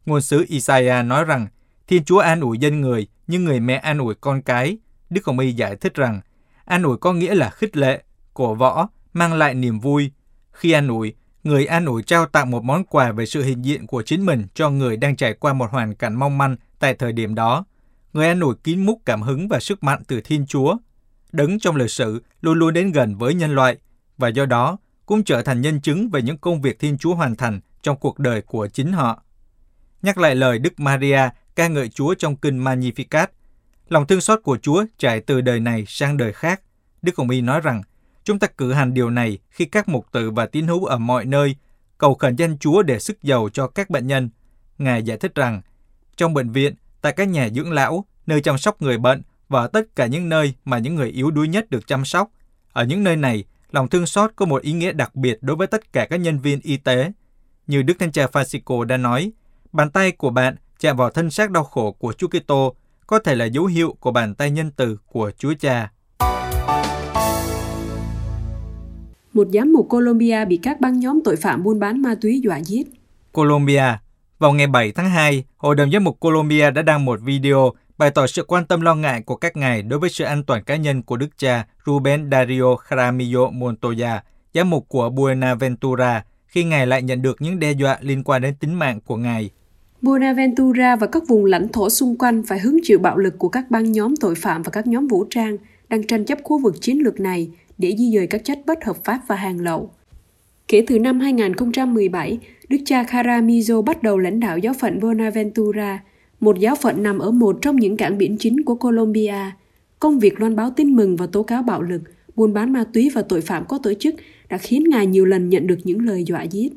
Ngôn 0.05 0.21
sứ 0.21 0.45
Isaiah 0.47 1.05
nói 1.05 1.23
rằng, 1.23 1.47
Thiên 1.87 2.03
Chúa 2.03 2.19
an 2.19 2.41
ủi 2.41 2.57
dân 2.57 2.81
người 2.81 3.07
như 3.27 3.39
người 3.39 3.59
mẹ 3.59 3.75
an 3.75 3.97
ủi 3.97 4.15
con 4.15 4.41
cái. 4.41 4.77
Đức 5.09 5.25
Hồng 5.25 5.39
Y 5.39 5.51
giải 5.51 5.75
thích 5.75 5.93
rằng, 5.93 6.21
an 6.65 6.83
ủi 6.83 6.97
có 6.97 7.13
nghĩa 7.13 7.35
là 7.35 7.49
khích 7.49 7.77
lệ, 7.77 8.03
cổ 8.33 8.55
võ, 8.55 8.87
mang 9.13 9.33
lại 9.33 9.53
niềm 9.53 9.79
vui. 9.79 10.11
Khi 10.51 10.71
an 10.71 10.87
ủi, 10.87 11.13
người 11.47 11.65
an 11.65 11.85
ủi 11.85 12.03
trao 12.03 12.25
tặng 12.25 12.51
một 12.51 12.63
món 12.63 12.83
quà 12.83 13.11
về 13.11 13.25
sự 13.25 13.43
hiện 13.43 13.65
diện 13.65 13.87
của 13.87 14.01
chính 14.01 14.25
mình 14.25 14.47
cho 14.53 14.69
người 14.69 14.97
đang 14.97 15.15
trải 15.15 15.33
qua 15.33 15.53
một 15.53 15.71
hoàn 15.71 15.95
cảnh 15.95 16.15
mong 16.15 16.37
manh 16.37 16.55
tại 16.79 16.93
thời 16.93 17.13
điểm 17.13 17.35
đó. 17.35 17.65
Người 18.13 18.27
an 18.27 18.39
ủi 18.39 18.55
kín 18.55 18.85
múc 18.85 19.01
cảm 19.05 19.21
hứng 19.21 19.47
và 19.47 19.59
sức 19.59 19.83
mạnh 19.83 20.03
từ 20.07 20.21
Thiên 20.21 20.45
Chúa. 20.45 20.77
Đấng 21.31 21.59
trong 21.59 21.75
lịch 21.75 21.91
sử 21.91 22.23
luôn 22.41 22.59
luôn 22.59 22.73
đến 22.73 22.91
gần 22.91 23.17
với 23.17 23.33
nhân 23.33 23.55
loại 23.55 23.77
và 24.17 24.27
do 24.27 24.45
đó 24.45 24.77
cũng 25.05 25.23
trở 25.23 25.41
thành 25.41 25.61
nhân 25.61 25.81
chứng 25.81 26.09
về 26.09 26.21
những 26.21 26.37
công 26.37 26.61
việc 26.61 26.79
Thiên 26.79 26.97
Chúa 26.97 27.15
hoàn 27.15 27.35
thành 27.35 27.59
trong 27.81 27.97
cuộc 27.97 28.19
đời 28.19 28.41
của 28.41 28.67
chính 28.67 28.93
họ. 28.93 29.23
Nhắc 30.01 30.17
lại 30.17 30.35
lời 30.35 30.59
Đức 30.59 30.79
Maria 30.79 31.29
ca 31.55 31.67
ngợi 31.67 31.89
Chúa 31.89 32.13
trong 32.13 32.35
kinh 32.35 32.63
Magnificat, 32.63 33.27
lòng 33.89 34.07
thương 34.07 34.21
xót 34.21 34.39
của 34.43 34.57
Chúa 34.57 34.85
trải 34.97 35.21
từ 35.21 35.41
đời 35.41 35.59
này 35.59 35.83
sang 35.87 36.17
đời 36.17 36.33
khác. 36.33 36.61
Đức 37.01 37.17
Hồng 37.17 37.29
Y 37.29 37.41
nói 37.41 37.61
rằng, 37.61 37.81
chúng 38.27 38.39
ta 38.39 38.47
cử 38.47 38.73
hành 38.73 38.93
điều 38.93 39.09
này 39.09 39.37
khi 39.49 39.65
các 39.65 39.89
mục 39.89 40.05
tử 40.11 40.31
và 40.31 40.45
tín 40.45 40.67
hữu 40.67 40.85
ở 40.85 40.97
mọi 40.97 41.25
nơi 41.25 41.55
cầu 41.97 42.15
khẩn 42.15 42.35
danh 42.35 42.57
Chúa 42.57 42.81
để 42.81 42.99
sức 42.99 43.23
giàu 43.23 43.49
cho 43.53 43.67
các 43.67 43.89
bệnh 43.89 44.07
nhân. 44.07 44.29
Ngài 44.77 45.03
giải 45.03 45.17
thích 45.17 45.35
rằng, 45.35 45.61
trong 46.17 46.33
bệnh 46.33 46.51
viện, 46.51 46.75
tại 47.01 47.11
các 47.11 47.27
nhà 47.27 47.49
dưỡng 47.49 47.71
lão, 47.71 48.05
nơi 48.25 48.41
chăm 48.41 48.57
sóc 48.57 48.81
người 48.81 48.97
bệnh 48.97 49.21
và 49.49 49.67
tất 49.67 49.95
cả 49.95 50.05
những 50.05 50.29
nơi 50.29 50.53
mà 50.65 50.77
những 50.77 50.95
người 50.95 51.09
yếu 51.09 51.31
đuối 51.31 51.47
nhất 51.47 51.69
được 51.69 51.87
chăm 51.87 52.05
sóc. 52.05 52.31
Ở 52.73 52.83
những 52.83 53.03
nơi 53.03 53.15
này, 53.15 53.43
lòng 53.71 53.87
thương 53.87 54.05
xót 54.05 54.31
có 54.35 54.45
một 54.45 54.61
ý 54.61 54.71
nghĩa 54.71 54.91
đặc 54.91 55.15
biệt 55.15 55.37
đối 55.41 55.55
với 55.55 55.67
tất 55.67 55.93
cả 55.93 56.07
các 56.09 56.17
nhân 56.17 56.39
viên 56.39 56.59
y 56.61 56.77
tế. 56.77 57.11
Như 57.67 57.81
Đức 57.81 57.93
Thánh 57.99 58.11
Cha 58.11 58.25
Francisco 58.25 58.83
đã 58.83 58.97
nói, 58.97 59.31
bàn 59.71 59.91
tay 59.91 60.11
của 60.11 60.29
bạn 60.29 60.55
chạm 60.79 60.97
vào 60.97 61.09
thân 61.09 61.31
xác 61.31 61.51
đau 61.51 61.63
khổ 61.63 61.91
của 61.91 62.13
Chúa 62.13 62.27
Kitô 62.27 62.75
có 63.07 63.19
thể 63.19 63.35
là 63.35 63.45
dấu 63.45 63.65
hiệu 63.65 63.95
của 63.99 64.11
bàn 64.11 64.35
tay 64.35 64.51
nhân 64.51 64.71
từ 64.71 64.97
của 65.05 65.31
Chúa 65.37 65.53
Cha. 65.59 65.91
Một 69.37 69.47
giám 69.53 69.73
mục 69.73 69.89
Colombia 69.89 70.45
bị 70.45 70.57
các 70.57 70.81
băng 70.81 70.99
nhóm 70.99 71.19
tội 71.23 71.35
phạm 71.35 71.63
buôn 71.63 71.79
bán 71.79 72.01
ma 72.01 72.15
túy 72.21 72.41
dọa 72.43 72.57
giết. 72.57 72.87
Colombia 73.31 73.83
Vào 74.39 74.53
ngày 74.53 74.67
7 74.67 74.91
tháng 74.91 75.09
2, 75.09 75.43
Hội 75.57 75.75
đồng 75.75 75.91
Giám 75.91 76.03
mục 76.03 76.19
Colombia 76.19 76.71
đã 76.71 76.81
đăng 76.81 77.05
một 77.05 77.19
video 77.21 77.71
bày 77.97 78.11
tỏ 78.11 78.27
sự 78.27 78.43
quan 78.43 78.65
tâm 78.65 78.81
lo 78.81 78.95
ngại 78.95 79.21
của 79.21 79.35
các 79.35 79.57
ngài 79.57 79.81
đối 79.81 79.99
với 79.99 80.09
sự 80.09 80.23
an 80.23 80.43
toàn 80.43 80.63
cá 80.63 80.75
nhân 80.75 81.03
của 81.03 81.17
đức 81.17 81.27
cha 81.37 81.65
Ruben 81.85 82.31
Dario 82.31 82.75
Jaramillo 82.89 83.51
Montoya, 83.51 84.23
giám 84.53 84.69
mục 84.69 84.85
của 84.87 85.09
Buenaventura, 85.09 86.23
khi 86.47 86.63
ngài 86.63 86.87
lại 86.87 87.01
nhận 87.01 87.21
được 87.21 87.41
những 87.41 87.59
đe 87.59 87.71
dọa 87.71 87.97
liên 88.01 88.23
quan 88.23 88.41
đến 88.41 88.55
tính 88.59 88.73
mạng 88.73 88.99
của 89.05 89.15
ngài. 89.15 89.49
Buenaventura 90.01 90.95
và 90.95 91.07
các 91.07 91.23
vùng 91.27 91.45
lãnh 91.45 91.67
thổ 91.67 91.89
xung 91.89 92.17
quanh 92.17 92.43
phải 92.47 92.59
hứng 92.59 92.79
chịu 92.83 92.99
bạo 92.99 93.17
lực 93.17 93.39
của 93.39 93.49
các 93.49 93.71
băng 93.71 93.91
nhóm 93.91 94.15
tội 94.15 94.35
phạm 94.35 94.61
và 94.61 94.69
các 94.71 94.87
nhóm 94.87 95.07
vũ 95.07 95.25
trang 95.29 95.57
đang 95.89 96.07
tranh 96.07 96.25
chấp 96.25 96.37
khu 96.43 96.59
vực 96.59 96.81
chiến 96.81 96.99
lược 97.03 97.19
này 97.19 97.49
để 97.77 97.95
di 97.97 98.11
dời 98.11 98.27
các 98.27 98.41
chất 98.43 98.59
bất 98.65 98.85
hợp 98.85 98.97
pháp 99.03 99.19
và 99.27 99.35
hàng 99.35 99.59
lậu. 99.59 99.89
Kể 100.67 100.83
từ 100.87 100.99
năm 100.99 101.19
2017, 101.19 102.39
Đức 102.69 102.77
cha 102.85 103.03
Caramizo 103.03 103.81
bắt 103.81 104.03
đầu 104.03 104.17
lãnh 104.17 104.39
đạo 104.39 104.57
giáo 104.57 104.73
phận 104.73 104.99
Bonaventura, 104.99 106.03
một 106.39 106.59
giáo 106.59 106.75
phận 106.75 107.03
nằm 107.03 107.19
ở 107.19 107.31
một 107.31 107.57
trong 107.61 107.75
những 107.75 107.97
cảng 107.97 108.17
biển 108.17 108.37
chính 108.37 108.63
của 108.63 108.75
Colombia. 108.75 109.51
Công 109.99 110.19
việc 110.19 110.39
loan 110.39 110.55
báo 110.55 110.69
tin 110.75 110.95
mừng 110.95 111.15
và 111.15 111.27
tố 111.27 111.43
cáo 111.43 111.63
bạo 111.63 111.81
lực, 111.81 112.01
buôn 112.35 112.53
bán 112.53 112.73
ma 112.73 112.83
túy 112.93 113.09
và 113.13 113.21
tội 113.21 113.41
phạm 113.41 113.65
có 113.65 113.77
tổ 113.83 113.93
chức 113.93 114.15
đã 114.49 114.57
khiến 114.57 114.83
ngài 114.89 115.07
nhiều 115.07 115.25
lần 115.25 115.49
nhận 115.49 115.67
được 115.67 115.79
những 115.83 116.05
lời 116.05 116.23
dọa 116.23 116.43
giết. 116.43 116.73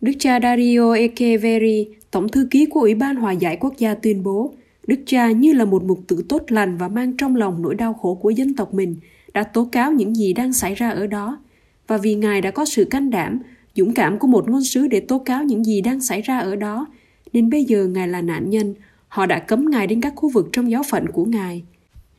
Đức 0.00 0.12
cha 0.18 0.40
Dario 0.40 0.92
Echeverri, 0.92 1.86
Tổng 2.10 2.28
thư 2.28 2.48
ký 2.50 2.66
của 2.66 2.80
Ủy 2.80 2.94
ban 2.94 3.16
Hòa 3.16 3.32
giải 3.32 3.56
Quốc 3.60 3.74
gia 3.78 3.94
tuyên 3.94 4.22
bố, 4.22 4.54
Đức 4.86 5.00
cha 5.06 5.30
như 5.30 5.52
là 5.52 5.64
một 5.64 5.84
mục 5.84 6.00
tử 6.08 6.24
tốt 6.28 6.42
lành 6.48 6.76
và 6.76 6.88
mang 6.88 7.16
trong 7.16 7.36
lòng 7.36 7.62
nỗi 7.62 7.74
đau 7.74 7.94
khổ 7.94 8.14
của 8.14 8.30
dân 8.30 8.54
tộc 8.54 8.74
mình, 8.74 8.96
đã 9.38 9.44
tố 9.44 9.68
cáo 9.72 9.92
những 9.92 10.16
gì 10.16 10.32
đang 10.32 10.52
xảy 10.52 10.74
ra 10.74 10.90
ở 10.90 11.06
đó. 11.06 11.38
Và 11.86 11.96
vì 11.96 12.14
Ngài 12.14 12.40
đã 12.40 12.50
có 12.50 12.64
sự 12.64 12.84
can 12.84 13.10
đảm, 13.10 13.38
dũng 13.74 13.94
cảm 13.94 14.18
của 14.18 14.26
một 14.26 14.48
ngôn 14.48 14.64
sứ 14.64 14.86
để 14.86 15.00
tố 15.00 15.18
cáo 15.18 15.44
những 15.44 15.64
gì 15.64 15.80
đang 15.80 16.00
xảy 16.00 16.22
ra 16.22 16.38
ở 16.38 16.56
đó, 16.56 16.86
nên 17.32 17.50
bây 17.50 17.64
giờ 17.64 17.86
Ngài 17.86 18.08
là 18.08 18.20
nạn 18.20 18.50
nhân, 18.50 18.74
họ 19.08 19.26
đã 19.26 19.38
cấm 19.38 19.70
Ngài 19.70 19.86
đến 19.86 20.00
các 20.00 20.12
khu 20.16 20.28
vực 20.28 20.48
trong 20.52 20.70
giáo 20.70 20.82
phận 20.82 21.06
của 21.12 21.24
Ngài. 21.24 21.62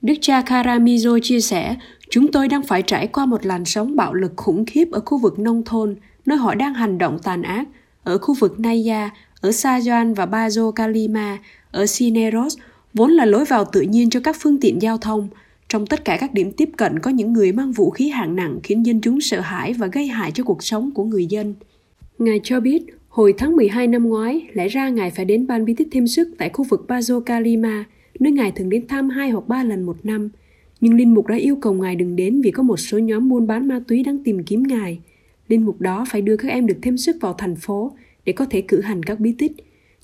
Đức 0.01 0.13
cha 0.21 0.41
Karamizo 0.41 1.19
chia 1.19 1.41
sẻ, 1.41 1.75
chúng 2.09 2.31
tôi 2.31 2.47
đang 2.47 2.63
phải 2.63 2.81
trải 2.81 3.07
qua 3.07 3.25
một 3.25 3.45
làn 3.45 3.65
sóng 3.65 3.95
bạo 3.95 4.13
lực 4.13 4.33
khủng 4.35 4.65
khiếp 4.65 4.91
ở 4.91 4.99
khu 5.05 5.17
vực 5.17 5.39
nông 5.39 5.63
thôn, 5.63 5.95
nơi 6.25 6.37
họ 6.37 6.55
đang 6.55 6.73
hành 6.73 6.97
động 6.97 7.19
tàn 7.23 7.41
ác, 7.41 7.67
ở 8.03 8.17
khu 8.17 8.35
vực 8.39 8.59
Naya, 8.59 9.09
ở 9.41 9.51
Sa 9.51 9.79
và 10.15 10.25
Bajo 10.25 10.71
Kalima, 10.71 11.37
ở 11.71 11.85
Sineros, 11.85 12.57
vốn 12.93 13.11
là 13.11 13.25
lối 13.25 13.45
vào 13.45 13.65
tự 13.65 13.81
nhiên 13.81 14.09
cho 14.09 14.19
các 14.19 14.35
phương 14.39 14.59
tiện 14.59 14.81
giao 14.81 14.97
thông. 14.97 15.29
Trong 15.69 15.85
tất 15.85 16.05
cả 16.05 16.17
các 16.19 16.33
điểm 16.33 16.51
tiếp 16.51 16.69
cận 16.77 16.99
có 16.99 17.11
những 17.11 17.33
người 17.33 17.51
mang 17.51 17.71
vũ 17.71 17.89
khí 17.89 18.09
hạng 18.09 18.35
nặng 18.35 18.59
khiến 18.63 18.85
dân 18.85 19.01
chúng 19.01 19.21
sợ 19.21 19.39
hãi 19.39 19.73
và 19.73 19.87
gây 19.87 20.07
hại 20.07 20.31
cho 20.31 20.43
cuộc 20.43 20.63
sống 20.63 20.91
của 20.91 21.03
người 21.03 21.25
dân. 21.25 21.55
Ngài 22.19 22.39
cho 22.43 22.59
biết, 22.59 22.85
hồi 23.09 23.33
tháng 23.37 23.55
12 23.55 23.87
năm 23.87 24.03
ngoái, 24.03 24.47
lẽ 24.53 24.67
ra 24.67 24.89
Ngài 24.89 25.11
phải 25.11 25.25
đến 25.25 25.47
ban 25.47 25.65
bí 25.65 25.73
tích 25.73 25.87
thêm 25.91 26.07
sức 26.07 26.29
tại 26.37 26.49
khu 26.53 26.65
vực 26.69 26.85
Bazo 26.87 27.19
Kalima, 27.19 27.85
nơi 28.19 28.31
Ngài 28.31 28.51
thường 28.51 28.69
đến 28.69 28.87
thăm 28.87 29.09
hai 29.09 29.29
hoặc 29.29 29.47
ba 29.47 29.63
lần 29.63 29.83
một 29.83 29.97
năm. 30.03 30.29
Nhưng 30.81 30.93
Linh 30.93 31.13
Mục 31.13 31.27
đã 31.27 31.35
yêu 31.35 31.55
cầu 31.55 31.73
Ngài 31.73 31.95
đừng 31.95 32.15
đến 32.15 32.41
vì 32.41 32.51
có 32.51 32.63
một 32.63 32.77
số 32.77 32.97
nhóm 32.97 33.29
buôn 33.29 33.47
bán 33.47 33.67
ma 33.67 33.81
túy 33.87 34.03
đang 34.03 34.23
tìm 34.23 34.43
kiếm 34.43 34.63
Ngài. 34.63 34.99
Linh 35.47 35.65
Mục 35.65 35.81
đó 35.81 36.05
phải 36.09 36.21
đưa 36.21 36.37
các 36.37 36.47
em 36.47 36.67
được 36.67 36.77
thêm 36.81 36.97
sức 36.97 37.17
vào 37.21 37.33
thành 37.33 37.55
phố 37.55 37.91
để 38.25 38.33
có 38.33 38.45
thể 38.45 38.61
cử 38.61 38.81
hành 38.81 39.03
các 39.03 39.19
bí 39.19 39.35
tích. 39.37 39.51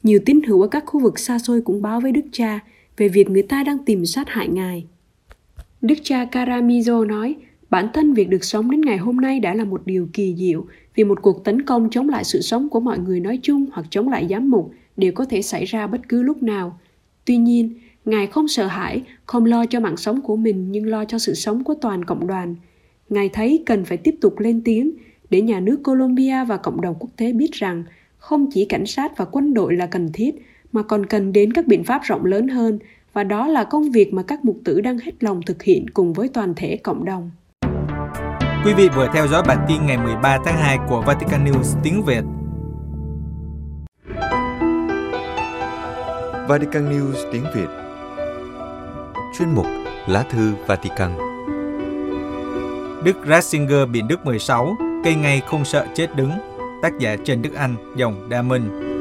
Nhiều 0.04 0.20
tín 0.25 0.42
hữu 0.48 0.62
ở 0.62 0.68
các 0.68 0.84
khu 0.86 1.00
vực 1.00 1.20
xa 1.20 1.40
xôi 1.40 1.62
cũng 1.62 1.82
báo 1.82 2.01
với 2.01 2.12
Đức 2.12 2.25
Cha 2.32 2.60
về 2.98 3.10
việc 3.10 3.30
người 3.30 3.44
ta 3.44 3.63
đang 3.63 3.86
tìm 3.86 4.06
sát 4.06 4.30
hại 4.30 4.48
Ngài. 4.48 4.86
Đức 5.82 5.96
cha 6.03 6.25
Karamizo 6.25 7.08
nói, 7.08 7.36
bản 7.70 7.88
thân 7.94 8.13
việc 8.13 8.29
được 8.29 8.44
sống 8.44 8.72
đến 8.72 8.82
ngày 8.82 8.98
hôm 8.98 9.17
nay 9.17 9.39
đã 9.39 9.53
là 9.53 9.63
một 9.63 9.82
điều 9.86 10.08
kỳ 10.13 10.36
diệu 10.38 10.65
vì 10.96 11.03
một 11.03 11.22
cuộc 11.22 11.44
tấn 11.44 11.62
công 11.62 11.89
chống 11.91 12.10
lại 12.10 12.24
sự 12.24 12.41
sống 12.41 12.70
của 12.70 12.79
mọi 12.79 13.00
người 13.00 13.20
nói 13.20 13.39
chung 13.41 13.65
hoặc 13.72 13.86
chống 13.89 14.10
lại 14.10 14.27
giám 14.29 14.50
mục 14.50 14.72
đều 14.98 15.12
có 15.12 15.25
thể 15.25 15.41
xảy 15.41 15.65
ra 15.65 15.88
bất 15.88 16.01
cứ 16.10 16.22
lúc 16.22 16.44
nào. 16.44 16.79
Tuy 17.25 17.38
nhiên, 17.38 17.74
Ngài 18.05 18.27
không 18.27 18.48
sợ 18.48 18.67
hãi, 18.67 19.03
không 19.25 19.46
lo 19.46 19.65
cho 19.65 19.79
mạng 19.79 19.98
sống 19.98 20.22
của 20.22 20.36
mình 20.36 20.72
nhưng 20.72 20.86
lo 20.88 21.05
cho 21.05 21.20
sự 21.20 21.34
sống 21.34 21.63
của 21.63 21.74
toàn 21.74 22.05
cộng 22.05 22.27
đoàn. 22.27 22.55
Ngài 23.10 23.29
thấy 23.29 23.63
cần 23.65 23.86
phải 23.86 23.98
tiếp 23.98 24.15
tục 24.22 24.39
lên 24.39 24.62
tiếng 24.65 24.91
để 25.29 25.41
nhà 25.41 25.60
nước 25.60 25.84
Colombia 25.84 26.46
và 26.46 26.58
cộng 26.58 26.82
đồng 26.82 26.96
quốc 27.00 27.10
tế 27.17 27.34
biết 27.34 27.51
rằng 27.51 27.84
không 28.17 28.48
chỉ 28.51 28.65
cảnh 28.65 28.86
sát 28.86 29.17
và 29.17 29.25
quân 29.25 29.53
đội 29.53 29.75
là 29.75 29.86
cần 29.86 30.10
thiết 30.13 30.36
mà 30.72 30.84
còn 30.84 31.05
cần 31.05 31.34
đến 31.34 31.53
các 31.53 31.67
biện 31.67 31.84
pháp 31.84 32.01
rộng 32.03 32.25
lớn 32.25 32.48
hơn 32.48 32.79
và 33.16 33.24
đó 33.24 33.48
là 33.48 33.64
công 33.64 33.92
việc 33.92 34.14
mà 34.14 34.24
các 34.24 34.46
mục 34.46 34.58
tử 34.66 34.82
đang 34.82 34.98
hết 34.98 35.12
lòng 35.20 35.42
thực 35.46 35.64
hiện 35.64 35.86
cùng 35.94 36.14
với 36.14 36.30
toàn 36.34 36.54
thể 36.56 36.78
cộng 36.84 37.06
đồng. 37.06 37.32
Quý 38.66 38.74
vị 38.74 38.90
vừa 38.96 39.08
theo 39.14 39.28
dõi 39.28 39.44
bản 39.48 39.66
tin 39.68 39.86
ngày 39.86 39.98
13 39.98 40.38
tháng 40.46 40.58
2 40.58 40.78
của 40.90 41.02
Vatican 41.02 41.46
News 41.46 41.80
tiếng 41.84 42.04
Việt. 42.04 42.24
Vatican 46.48 46.90
News 46.90 47.32
tiếng 47.32 47.44
Việt 47.56 47.68
Chuyên 49.38 49.50
mục 49.56 49.66
Lá 50.08 50.24
thư 50.30 50.54
Vatican 50.68 51.12
Đức 53.04 53.16
Ratzinger 53.26 53.92
bị 53.92 54.02
Đức 54.10 54.26
16, 54.26 54.76
cây 55.04 55.16
ngay 55.16 55.42
không 55.46 55.66
sợ 55.66 55.88
chết 55.94 56.16
đứng, 56.16 56.32
tác 56.82 57.00
giả 57.00 57.16
Trần 57.24 57.42
Đức 57.42 57.54
Anh, 57.56 57.76
dòng 57.96 58.30
Đa 58.30 58.42
Minh. 58.42 58.95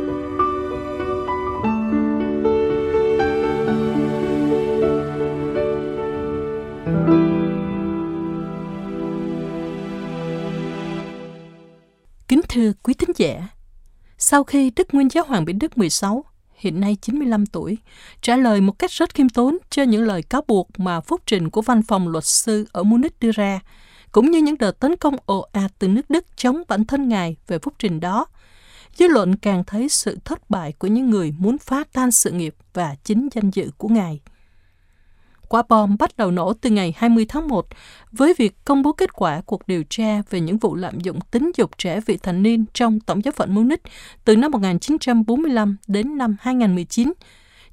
Sau 14.35 14.45
khi 14.45 14.73
Đức 14.77 14.95
Nguyên 14.95 15.09
Giáo 15.09 15.25
Hoàng 15.25 15.45
Benedict 15.45 15.79
16 15.79 16.25
hiện 16.55 16.81
nay 16.81 16.97
95 17.01 17.47
tuổi, 17.47 17.79
trả 18.23 18.37
lời 18.37 18.61
một 18.61 18.79
cách 18.79 18.91
rất 18.91 19.15
khiêm 19.15 19.29
tốn 19.29 19.59
cho 19.71 19.83
những 19.83 20.03
lời 20.03 20.23
cáo 20.23 20.43
buộc 20.49 20.69
mà 20.77 21.01
phúc 21.01 21.21
trình 21.27 21.51
của 21.51 21.63
văn 21.63 21.83
phòng 21.83 22.09
luật 22.09 22.25
sư 22.25 22.67
ở 22.73 22.83
Munich 22.83 23.21
đưa 23.21 23.31
ra, 23.33 23.61
cũng 24.13 24.31
như 24.31 24.39
những 24.39 24.59
đợt 24.59 24.81
tấn 24.81 24.97
công 24.97 25.17
ồ 25.27 25.47
ạt 25.53 25.73
từ 25.79 25.89
nước 25.89 26.11
Đức 26.11 26.25
chống 26.37 26.63
bản 26.69 26.85
thân 26.85 27.09
Ngài 27.09 27.37
về 27.47 27.59
phúc 27.59 27.75
trình 27.79 28.01
đó. 28.01 28.27
Dư 28.97 29.09
luận 29.09 29.37
càng 29.37 29.65
thấy 29.65 29.89
sự 29.89 30.19
thất 30.25 30.51
bại 30.51 30.73
của 30.73 30.89
những 30.89 31.11
người 31.11 31.35
muốn 31.39 31.59
phá 31.59 31.85
tan 31.93 32.11
sự 32.11 32.31
nghiệp 32.31 32.55
và 32.73 32.97
chính 33.05 33.29
danh 33.35 33.51
dự 33.51 33.71
của 33.79 33.89
Ngài. 33.89 34.21
Quả 35.49 35.63
bom 35.69 35.97
bắt 35.99 36.17
đầu 36.17 36.31
nổ 36.31 36.53
từ 36.53 36.71
ngày 36.71 36.95
20 36.97 37.27
tháng 37.29 37.49
1 37.49 37.67
với 38.13 38.35
việc 38.39 38.65
công 38.65 38.83
bố 38.83 38.93
kết 38.93 39.13
quả 39.13 39.43
cuộc 39.47 39.67
điều 39.67 39.85
tra 39.91 40.23
về 40.31 40.41
những 40.41 40.59
vụ 40.59 40.75
lạm 40.75 41.01
dụng 41.01 41.21
tính 41.31 41.51
dục 41.57 41.71
trẻ 41.79 42.01
vị 42.07 42.19
thành 42.23 42.43
niên 42.43 42.65
trong 42.75 43.01
Tổng 43.01 43.25
giáo 43.25 43.33
phận 43.33 43.55
Munich 43.55 43.83
từ 44.25 44.37
năm 44.37 44.51
1945 44.51 45.77
đến 45.87 46.19
năm 46.19 46.37
2019 46.41 47.13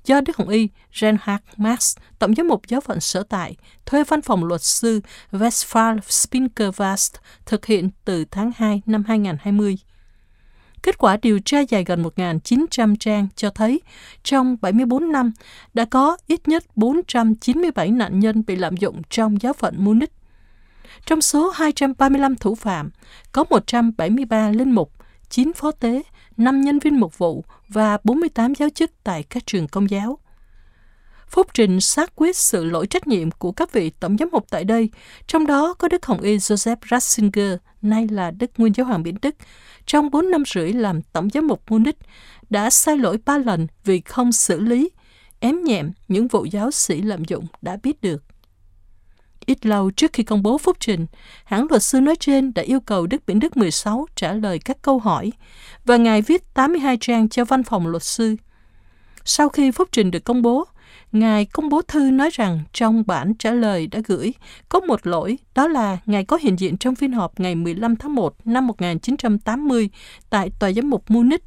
do 0.05 0.21
Đức 0.21 0.37
Hồng 0.37 0.49
Y 0.49 0.67
Reinhard 0.93 1.43
Marx, 1.57 1.97
Tổng 2.19 2.35
giám 2.35 2.47
mục 2.47 2.61
giáo 2.67 2.81
phận 2.81 2.99
sở 2.99 3.23
tại, 3.23 3.55
thuê 3.85 4.03
văn 4.03 4.21
phòng 4.21 4.43
luật 4.43 4.61
sư 4.61 5.01
Westphal 5.31 5.99
Spinkervast 5.99 7.15
thực 7.45 7.65
hiện 7.65 7.89
từ 8.05 8.25
tháng 8.31 8.51
2 8.55 8.81
năm 8.85 9.03
2020. 9.07 9.77
Kết 10.83 10.97
quả 10.97 11.17
điều 11.21 11.39
tra 11.39 11.59
dài 11.59 11.83
gần 11.83 12.03
1.900 12.03 12.95
trang 12.99 13.27
cho 13.35 13.49
thấy 13.49 13.81
trong 14.23 14.57
74 14.61 15.11
năm 15.11 15.31
đã 15.73 15.85
có 15.85 16.17
ít 16.27 16.47
nhất 16.47 16.63
497 16.75 17.91
nạn 17.91 18.19
nhân 18.19 18.43
bị 18.47 18.55
lạm 18.55 18.77
dụng 18.77 19.01
trong 19.09 19.41
giáo 19.41 19.53
phận 19.53 19.75
Munich. 19.77 20.11
Trong 21.05 21.21
số 21.21 21.49
235 21.49 22.35
thủ 22.35 22.55
phạm, 22.55 22.89
có 23.31 23.43
173 23.49 24.49
linh 24.49 24.71
mục, 24.71 24.91
9 25.29 25.53
phó 25.53 25.71
tế, 25.71 26.01
5 26.37 26.61
nhân 26.61 26.79
viên 26.79 26.99
mục 26.99 27.17
vụ 27.17 27.43
và 27.67 27.97
48 28.03 28.55
giáo 28.55 28.69
chức 28.69 28.91
tại 29.03 29.23
các 29.23 29.43
trường 29.45 29.67
công 29.67 29.89
giáo. 29.89 30.17
Phúc 31.27 31.47
trình 31.53 31.81
xác 31.81 32.15
quyết 32.15 32.37
sự 32.37 32.65
lỗi 32.65 32.87
trách 32.87 33.07
nhiệm 33.07 33.31
của 33.31 33.51
các 33.51 33.71
vị 33.71 33.89
tổng 33.89 34.17
giám 34.17 34.29
mục 34.31 34.45
tại 34.49 34.63
đây, 34.63 34.89
trong 35.27 35.47
đó 35.47 35.73
có 35.73 35.87
Đức 35.87 36.05
Hồng 36.05 36.21
Y 36.21 36.37
Joseph 36.37 36.75
Ratzinger, 36.75 37.57
nay 37.81 38.07
là 38.07 38.31
Đức 38.31 38.51
Nguyên 38.57 38.73
Giáo 38.75 38.85
hoàng 38.85 39.03
Biển 39.03 39.15
Đức, 39.21 39.35
trong 39.85 40.11
4 40.11 40.31
năm 40.31 40.43
rưỡi 40.53 40.73
làm 40.73 41.01
tổng 41.01 41.29
giám 41.33 41.47
mục 41.47 41.63
Munich, 41.69 41.97
đã 42.49 42.69
sai 42.69 42.97
lỗi 42.97 43.17
ba 43.25 43.37
lần 43.37 43.67
vì 43.85 44.01
không 44.01 44.31
xử 44.31 44.59
lý, 44.59 44.89
ém 45.39 45.63
nhẹm 45.63 45.91
những 46.07 46.27
vụ 46.27 46.45
giáo 46.45 46.71
sĩ 46.71 47.01
lạm 47.01 47.23
dụng 47.25 47.45
đã 47.61 47.77
biết 47.83 48.01
được. 48.01 48.23
Ít 49.45 49.65
lâu 49.65 49.91
trước 49.91 50.13
khi 50.13 50.23
công 50.23 50.43
bố 50.43 50.57
phúc 50.57 50.77
trình, 50.79 51.05
hãng 51.43 51.67
luật 51.69 51.83
sư 51.83 52.01
nói 52.01 52.15
trên 52.15 52.53
đã 52.53 52.63
yêu 52.63 52.79
cầu 52.79 53.07
Đức 53.07 53.25
Biển 53.27 53.39
Đức 53.39 53.57
16 53.57 54.05
trả 54.15 54.33
lời 54.33 54.59
các 54.59 54.77
câu 54.81 54.99
hỏi 54.99 55.31
và 55.85 55.97
Ngài 55.97 56.21
viết 56.21 56.53
82 56.53 56.97
trang 57.01 57.29
cho 57.29 57.45
văn 57.45 57.63
phòng 57.63 57.87
luật 57.87 58.03
sư. 58.03 58.35
Sau 59.25 59.49
khi 59.49 59.71
phúc 59.71 59.89
trình 59.91 60.11
được 60.11 60.23
công 60.23 60.41
bố, 60.41 60.65
Ngài 61.11 61.45
công 61.45 61.69
bố 61.69 61.81
thư 61.81 62.11
nói 62.11 62.29
rằng 62.33 62.59
trong 62.73 63.03
bản 63.07 63.33
trả 63.33 63.51
lời 63.51 63.87
đã 63.87 64.01
gửi 64.07 64.33
có 64.69 64.79
một 64.79 65.07
lỗi, 65.07 65.37
đó 65.55 65.67
là 65.67 65.97
Ngài 66.05 66.25
có 66.25 66.37
hiện 66.37 66.59
diện 66.59 66.77
trong 66.77 66.95
phiên 66.95 67.11
họp 67.11 67.39
ngày 67.39 67.55
15 67.55 67.95
tháng 67.95 68.15
1 68.15 68.35
năm 68.45 68.67
1980 68.67 69.89
tại 70.29 70.49
Tòa 70.59 70.71
giám 70.71 70.89
mục 70.89 71.11
Munich 71.11 71.43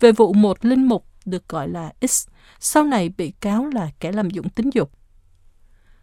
về 0.00 0.12
vụ 0.12 0.32
một 0.32 0.64
linh 0.64 0.88
mục 0.88 1.04
được 1.24 1.48
gọi 1.48 1.68
là 1.68 1.92
X, 2.08 2.26
sau 2.60 2.84
này 2.84 3.08
bị 3.08 3.30
cáo 3.30 3.66
là 3.66 3.90
kẻ 4.00 4.12
làm 4.12 4.30
dụng 4.30 4.48
tính 4.48 4.70
dục. 4.74 4.90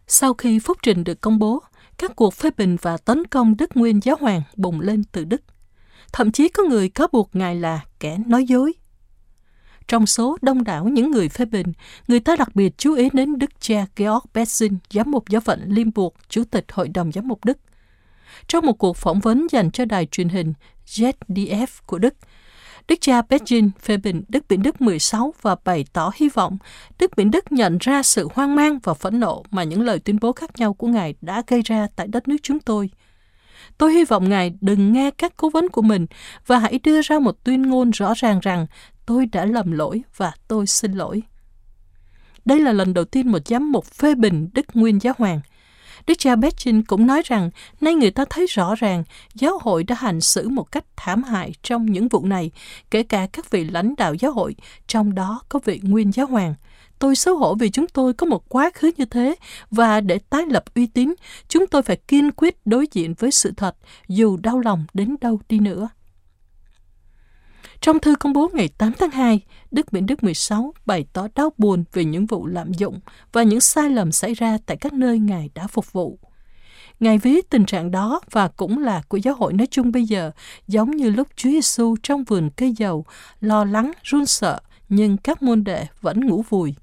Sau 0.06 0.34
khi 0.34 0.58
phúc 0.58 0.78
trình 0.82 1.04
được 1.04 1.20
công 1.20 1.38
bố, 1.38 1.62
các 1.98 2.16
cuộc 2.16 2.34
phê 2.34 2.50
bình 2.56 2.76
và 2.82 2.96
tấn 2.96 3.24
công 3.24 3.56
Đức 3.56 3.76
Nguyên 3.76 4.00
Giáo 4.02 4.16
Hoàng 4.20 4.42
bùng 4.56 4.80
lên 4.80 5.04
từ 5.12 5.24
Đức. 5.24 5.42
Thậm 6.12 6.32
chí 6.32 6.48
có 6.48 6.62
người 6.62 6.88
cáo 6.88 7.08
buộc 7.12 7.30
Ngài 7.32 7.56
là 7.56 7.80
kẻ 8.00 8.18
nói 8.26 8.44
dối. 8.44 8.72
Trong 9.88 10.06
số 10.06 10.38
đông 10.42 10.64
đảo 10.64 10.84
những 10.84 11.10
người 11.10 11.28
phê 11.28 11.44
bình, 11.44 11.72
người 12.08 12.20
ta 12.20 12.36
đặc 12.36 12.48
biệt 12.54 12.78
chú 12.78 12.94
ý 12.94 13.08
đến 13.12 13.38
Đức 13.38 13.50
cha 13.60 13.86
Georg 13.96 14.26
Betzin, 14.34 14.76
giám 14.90 15.10
mục 15.10 15.28
giáo 15.28 15.40
phận 15.40 15.64
Limburg, 15.68 16.14
chủ 16.28 16.44
tịch 16.50 16.64
Hội 16.72 16.88
đồng 16.88 17.12
giám 17.12 17.28
mục 17.28 17.44
Đức. 17.44 17.58
Trong 18.48 18.66
một 18.66 18.78
cuộc 18.78 18.96
phỏng 18.96 19.20
vấn 19.20 19.46
dành 19.50 19.70
cho 19.70 19.84
đài 19.84 20.06
truyền 20.06 20.28
hình 20.28 20.52
ZDF 20.86 21.66
của 21.86 21.98
Đức, 21.98 22.14
Đức 22.88 23.00
cha 23.00 23.22
Betzin 23.22 23.70
phê 23.80 23.96
bình 23.96 24.22
Đức 24.28 24.44
Biển 24.48 24.62
Đức 24.62 24.80
16 24.80 25.34
và 25.42 25.56
bày 25.64 25.84
tỏ 25.92 26.10
hy 26.16 26.28
vọng 26.28 26.58
Đức 26.98 27.16
Biển 27.16 27.30
Đức 27.30 27.52
nhận 27.52 27.78
ra 27.80 28.02
sự 28.02 28.28
hoang 28.34 28.54
mang 28.54 28.78
và 28.82 28.94
phẫn 28.94 29.20
nộ 29.20 29.42
mà 29.50 29.64
những 29.64 29.82
lời 29.82 29.98
tuyên 29.98 30.18
bố 30.20 30.32
khác 30.32 30.50
nhau 30.58 30.74
của 30.74 30.86
Ngài 30.86 31.14
đã 31.20 31.42
gây 31.46 31.62
ra 31.62 31.86
tại 31.96 32.06
đất 32.06 32.28
nước 32.28 32.36
chúng 32.42 32.60
tôi. 32.60 32.90
Tôi 33.78 33.92
hy 33.92 34.04
vọng 34.04 34.28
Ngài 34.28 34.52
đừng 34.60 34.92
nghe 34.92 35.10
các 35.10 35.36
cố 35.36 35.50
vấn 35.50 35.68
của 35.68 35.82
mình 35.82 36.06
và 36.46 36.58
hãy 36.58 36.80
đưa 36.82 37.02
ra 37.02 37.18
một 37.18 37.44
tuyên 37.44 37.62
ngôn 37.62 37.90
rõ 37.90 38.12
ràng 38.16 38.40
rằng 38.40 38.66
tôi 39.06 39.26
đã 39.26 39.44
lầm 39.44 39.72
lỗi 39.72 40.02
và 40.16 40.32
tôi 40.48 40.66
xin 40.66 40.92
lỗi. 40.92 41.22
Đây 42.44 42.60
là 42.60 42.72
lần 42.72 42.94
đầu 42.94 43.04
tiên 43.04 43.32
một 43.32 43.48
giám 43.48 43.72
mục 43.72 43.84
phê 43.84 44.14
bình 44.14 44.48
Đức 44.52 44.66
Nguyên 44.74 44.98
Giáo 45.02 45.14
Hoàng. 45.18 45.40
Đức 46.06 46.14
cha 46.18 46.36
bechin 46.36 46.82
cũng 46.82 47.06
nói 47.06 47.22
rằng 47.24 47.50
nay 47.80 47.94
người 47.94 48.10
ta 48.10 48.24
thấy 48.30 48.46
rõ 48.46 48.74
ràng 48.74 49.04
giáo 49.34 49.58
hội 49.62 49.84
đã 49.84 49.96
hành 49.98 50.20
xử 50.20 50.48
một 50.48 50.72
cách 50.72 50.84
thảm 50.96 51.22
hại 51.22 51.52
trong 51.62 51.86
những 51.86 52.08
vụ 52.08 52.26
này, 52.26 52.50
kể 52.90 53.02
cả 53.02 53.26
các 53.32 53.50
vị 53.50 53.64
lãnh 53.64 53.94
đạo 53.96 54.14
giáo 54.14 54.32
hội, 54.32 54.54
trong 54.86 55.14
đó 55.14 55.40
có 55.48 55.58
vị 55.64 55.80
Nguyên 55.82 56.12
Giáo 56.12 56.26
Hoàng. 56.26 56.54
Tôi 56.98 57.16
xấu 57.16 57.36
hổ 57.36 57.54
vì 57.54 57.70
chúng 57.70 57.86
tôi 57.86 58.12
có 58.12 58.26
một 58.26 58.48
quá 58.48 58.70
khứ 58.74 58.90
như 58.96 59.04
thế 59.04 59.34
và 59.70 60.00
để 60.00 60.18
tái 60.18 60.42
lập 60.50 60.64
uy 60.74 60.86
tín, 60.86 61.14
chúng 61.48 61.66
tôi 61.66 61.82
phải 61.82 61.96
kiên 61.96 62.30
quyết 62.30 62.56
đối 62.64 62.86
diện 62.92 63.14
với 63.18 63.30
sự 63.30 63.52
thật, 63.56 63.76
dù 64.08 64.36
đau 64.36 64.58
lòng 64.58 64.84
đến 64.94 65.16
đâu 65.20 65.40
đi 65.48 65.58
nữa. 65.58 65.88
Trong 67.80 67.98
thư 67.98 68.14
công 68.16 68.32
bố 68.32 68.50
ngày 68.52 68.68
8 68.68 68.92
tháng 68.98 69.10
2, 69.10 69.40
Đức 69.70 69.92
Biển 69.92 70.06
Đức 70.06 70.24
16 70.24 70.74
bày 70.86 71.06
tỏ 71.12 71.28
đau 71.34 71.52
buồn 71.58 71.84
về 71.92 72.04
những 72.04 72.26
vụ 72.26 72.46
lạm 72.46 72.72
dụng 72.72 73.00
và 73.32 73.42
những 73.42 73.60
sai 73.60 73.90
lầm 73.90 74.12
xảy 74.12 74.34
ra 74.34 74.58
tại 74.66 74.76
các 74.76 74.92
nơi 74.92 75.18
Ngài 75.18 75.50
đã 75.54 75.66
phục 75.66 75.92
vụ. 75.92 76.18
Ngài 77.00 77.18
ví 77.18 77.40
tình 77.50 77.64
trạng 77.64 77.90
đó 77.90 78.20
và 78.30 78.48
cũng 78.48 78.78
là 78.78 79.02
của 79.08 79.16
giáo 79.16 79.34
hội 79.34 79.52
nói 79.52 79.66
chung 79.70 79.92
bây 79.92 80.04
giờ, 80.04 80.30
giống 80.68 80.90
như 80.90 81.10
lúc 81.10 81.28
Chúa 81.36 81.50
Giêsu 81.50 81.96
trong 82.02 82.24
vườn 82.24 82.50
cây 82.56 82.72
dầu, 82.72 83.04
lo 83.40 83.64
lắng, 83.64 83.92
run 84.02 84.26
sợ, 84.26 84.60
nhưng 84.88 85.16
các 85.16 85.42
môn 85.42 85.64
đệ 85.64 85.86
vẫn 86.00 86.26
ngủ 86.26 86.44
vùi. 86.48 86.74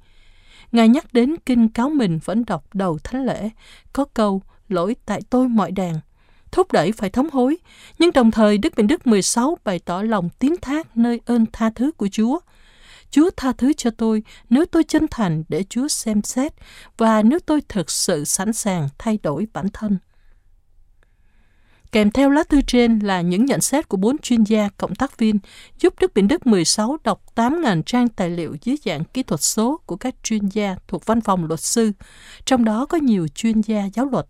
Ngài 0.72 0.90
nhắc 0.90 1.14
đến 1.14 1.36
kinh 1.46 1.70
cáo 1.70 1.90
mình 1.90 2.20
vẫn 2.26 2.46
đọc 2.46 2.64
đầu 2.74 3.00
thánh 3.04 3.26
lễ, 3.26 3.50
có 3.94 4.06
câu 4.14 4.42
lỗi 4.70 4.96
tại 5.06 5.22
tôi 5.30 5.48
mọi 5.48 5.72
đàn, 5.72 5.94
thúc 6.54 6.72
đẩy 6.72 6.92
phải 6.92 7.10
thống 7.10 7.28
hối, 7.32 7.58
nhưng 8.00 8.12
đồng 8.14 8.32
thời 8.32 8.58
Đức 8.58 8.76
Bình 8.76 8.88
Đức 8.88 9.08
16 9.08 9.58
bày 9.64 9.80
tỏ 9.80 10.02
lòng 10.02 10.30
tín 10.40 10.54
thác 10.62 10.98
nơi 10.98 11.20
ơn 11.26 11.46
tha 11.54 11.70
thứ 11.76 11.92
của 11.92 12.08
Chúa. 12.12 12.40
Chúa 13.12 13.30
tha 13.38 13.52
thứ 13.52 13.74
cho 13.74 13.90
tôi 13.98 14.24
nếu 14.50 14.66
tôi 14.66 14.84
chân 14.84 15.06
thành 15.12 15.44
để 15.50 15.64
Chúa 15.70 15.88
xem 15.88 16.22
xét 16.24 16.54
và 16.98 17.22
nếu 17.22 17.40
tôi 17.40 17.62
thực 17.70 17.92
sự 17.92 18.24
sẵn 18.24 18.54
sàng 18.54 18.90
thay 18.98 19.20
đổi 19.24 19.48
bản 19.54 19.66
thân. 19.74 19.98
Kèm 21.92 22.12
theo 22.12 22.30
lá 22.30 22.44
thư 22.44 22.62
trên 22.62 23.00
là 23.00 23.22
những 23.22 23.46
nhận 23.46 23.62
xét 23.62 23.90
của 23.90 23.98
bốn 23.98 24.18
chuyên 24.18 24.44
gia 24.44 24.70
cộng 24.78 24.96
tác 24.96 25.18
viên 25.18 25.40
giúp 25.80 25.94
Đức 26.00 26.14
Bình 26.14 26.28
Đức 26.28 26.48
16 26.48 26.98
đọc 27.04 27.22
8.000 27.36 27.82
trang 27.84 28.08
tài 28.08 28.30
liệu 28.30 28.56
dưới 28.62 28.76
dạng 28.86 29.04
kỹ 29.04 29.24
thuật 29.24 29.42
số 29.42 29.80
của 29.86 29.96
các 29.96 30.16
chuyên 30.24 30.48
gia 30.48 30.76
thuộc 30.88 31.06
văn 31.06 31.22
phòng 31.22 31.46
luật 31.46 31.60
sư, 31.60 31.92
trong 32.46 32.66
đó 32.66 32.86
có 32.86 32.98
nhiều 32.98 33.28
chuyên 33.28 33.62
gia 33.62 33.86
giáo 33.94 34.06
luật. 34.06 34.26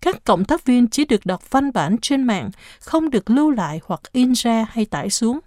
Các 0.00 0.24
cộng 0.24 0.44
tác 0.44 0.64
viên 0.64 0.88
chỉ 0.88 1.04
được 1.04 1.26
đọc 1.26 1.50
văn 1.50 1.72
bản 1.72 1.96
trên 2.02 2.22
mạng, 2.22 2.50
không 2.80 3.10
được 3.10 3.30
lưu 3.30 3.50
lại 3.50 3.80
hoặc 3.84 4.00
in 4.12 4.32
ra 4.32 4.66
hay 4.70 4.84
tải 4.84 5.10
xuống. 5.10 5.40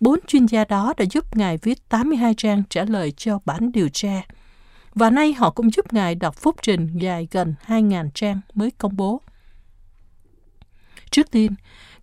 Bốn 0.00 0.18
chuyên 0.26 0.46
gia 0.46 0.64
đó 0.64 0.94
đã 0.96 1.04
giúp 1.10 1.36
Ngài 1.36 1.58
viết 1.62 1.88
82 1.88 2.34
trang 2.36 2.62
trả 2.70 2.84
lời 2.84 3.12
cho 3.16 3.38
bản 3.44 3.72
điều 3.72 3.88
tra. 3.88 4.22
Và 4.94 5.10
nay 5.10 5.32
họ 5.32 5.50
cũng 5.50 5.70
giúp 5.70 5.92
Ngài 5.92 6.14
đọc 6.14 6.36
phúc 6.36 6.56
trình 6.62 6.98
dài 6.98 7.28
gần 7.30 7.54
2.000 7.66 8.10
trang 8.14 8.40
mới 8.54 8.70
công 8.70 8.96
bố. 8.96 9.20
Trước 11.10 11.30
tiên, 11.30 11.54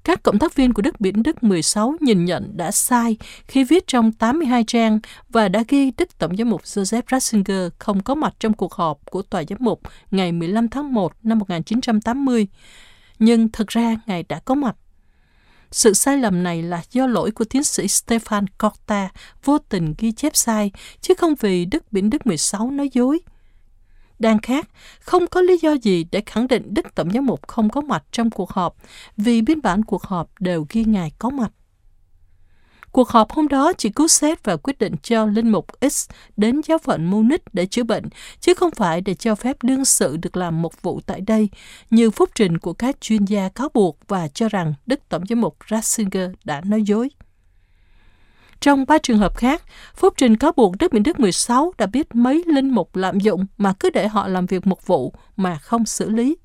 các 0.03 0.23
cộng 0.23 0.39
tác 0.39 0.55
viên 0.55 0.73
của 0.73 0.81
Đức 0.81 1.01
Biển 1.01 1.23
Đức 1.23 1.43
16 1.43 1.95
nhìn 1.99 2.25
nhận 2.25 2.57
đã 2.57 2.71
sai 2.71 3.17
khi 3.47 3.63
viết 3.63 3.87
trong 3.87 4.11
82 4.11 4.63
trang 4.63 4.99
và 5.29 5.49
đã 5.49 5.63
ghi 5.67 5.91
Đức 5.97 6.17
Tổng 6.17 6.37
giám 6.37 6.49
mục 6.49 6.63
Joseph 6.63 7.01
Ratzinger 7.01 7.69
không 7.79 8.03
có 8.03 8.15
mặt 8.15 8.33
trong 8.39 8.53
cuộc 8.53 8.73
họp 8.73 9.11
của 9.11 9.21
Tòa 9.21 9.43
giám 9.49 9.57
mục 9.61 9.81
ngày 10.11 10.31
15 10.31 10.69
tháng 10.69 10.93
1 10.93 11.13
năm 11.23 11.39
1980. 11.39 12.47
Nhưng 13.19 13.51
thực 13.51 13.67
ra 13.67 13.95
Ngài 14.05 14.23
đã 14.23 14.39
có 14.39 14.55
mặt. 14.55 14.75
Sự 15.71 15.93
sai 15.93 16.17
lầm 16.17 16.43
này 16.43 16.63
là 16.63 16.81
do 16.91 17.07
lỗi 17.07 17.31
của 17.31 17.45
tiến 17.45 17.63
sĩ 17.63 17.85
Stefan 17.85 18.45
Corta 18.59 19.09
vô 19.43 19.57
tình 19.57 19.93
ghi 19.97 20.11
chép 20.11 20.35
sai, 20.35 20.71
chứ 21.01 21.13
không 21.17 21.35
vì 21.39 21.65
Đức 21.65 21.91
Biển 21.91 22.09
Đức 22.09 22.27
16 22.27 22.71
nói 22.71 22.89
dối 22.93 23.19
đang 24.19 24.39
khác, 24.39 24.67
không 24.99 25.27
có 25.27 25.41
lý 25.41 25.57
do 25.57 25.71
gì 25.71 26.05
để 26.11 26.21
khẳng 26.25 26.47
định 26.47 26.73
Đức 26.73 26.95
Tổng 26.95 27.11
giám 27.11 27.25
mục 27.25 27.47
không 27.47 27.69
có 27.69 27.81
mặt 27.81 28.03
trong 28.11 28.29
cuộc 28.29 28.49
họp, 28.49 28.75
vì 29.17 29.41
biên 29.41 29.61
bản 29.61 29.83
cuộc 29.83 30.03
họp 30.03 30.29
đều 30.39 30.65
ghi 30.69 30.83
Ngài 30.83 31.11
có 31.19 31.29
mặt. 31.29 31.51
Cuộc 32.91 33.09
họp 33.09 33.31
hôm 33.31 33.47
đó 33.47 33.73
chỉ 33.77 33.89
cứu 33.89 34.07
xét 34.07 34.43
và 34.43 34.57
quyết 34.57 34.79
định 34.79 34.95
cho 35.03 35.25
Linh 35.25 35.51
Mục 35.51 35.65
X 35.91 36.09
đến 36.37 36.61
giáo 36.67 36.77
phận 36.77 37.05
Munich 37.05 37.43
để 37.53 37.65
chữa 37.65 37.83
bệnh, 37.83 38.03
chứ 38.39 38.53
không 38.53 38.71
phải 38.71 39.01
để 39.01 39.13
cho 39.13 39.35
phép 39.35 39.63
đương 39.63 39.85
sự 39.85 40.17
được 40.17 40.37
làm 40.37 40.61
một 40.61 40.81
vụ 40.81 41.01
tại 41.05 41.21
đây, 41.21 41.49
như 41.89 42.11
phúc 42.11 42.29
trình 42.35 42.57
của 42.57 42.73
các 42.73 43.01
chuyên 43.01 43.25
gia 43.25 43.49
cáo 43.49 43.69
buộc 43.73 43.97
và 44.07 44.27
cho 44.27 44.49
rằng 44.49 44.73
Đức 44.85 44.99
Tổng 45.09 45.23
giám 45.29 45.41
mục 45.41 45.57
Ratzinger 45.67 46.33
đã 46.43 46.61
nói 46.61 46.83
dối. 46.83 47.09
Trong 48.63 48.85
ba 48.87 48.97
trường 48.97 49.17
hợp 49.17 49.37
khác, 49.37 49.63
phúc 49.95 50.13
trình 50.17 50.37
cáo 50.37 50.51
buộc 50.51 50.75
Đức 50.79 50.93
Bình 50.93 51.03
Đức 51.03 51.19
16 51.19 51.73
đã 51.77 51.85
biết 51.85 52.15
mấy 52.15 52.43
linh 52.47 52.69
mục 52.69 52.95
lạm 52.95 53.19
dụng 53.19 53.45
mà 53.57 53.73
cứ 53.79 53.89
để 53.89 54.07
họ 54.07 54.27
làm 54.27 54.45
việc 54.45 54.67
một 54.67 54.87
vụ 54.87 55.13
mà 55.35 55.57
không 55.57 55.85
xử 55.85 56.09
lý. 56.09 56.37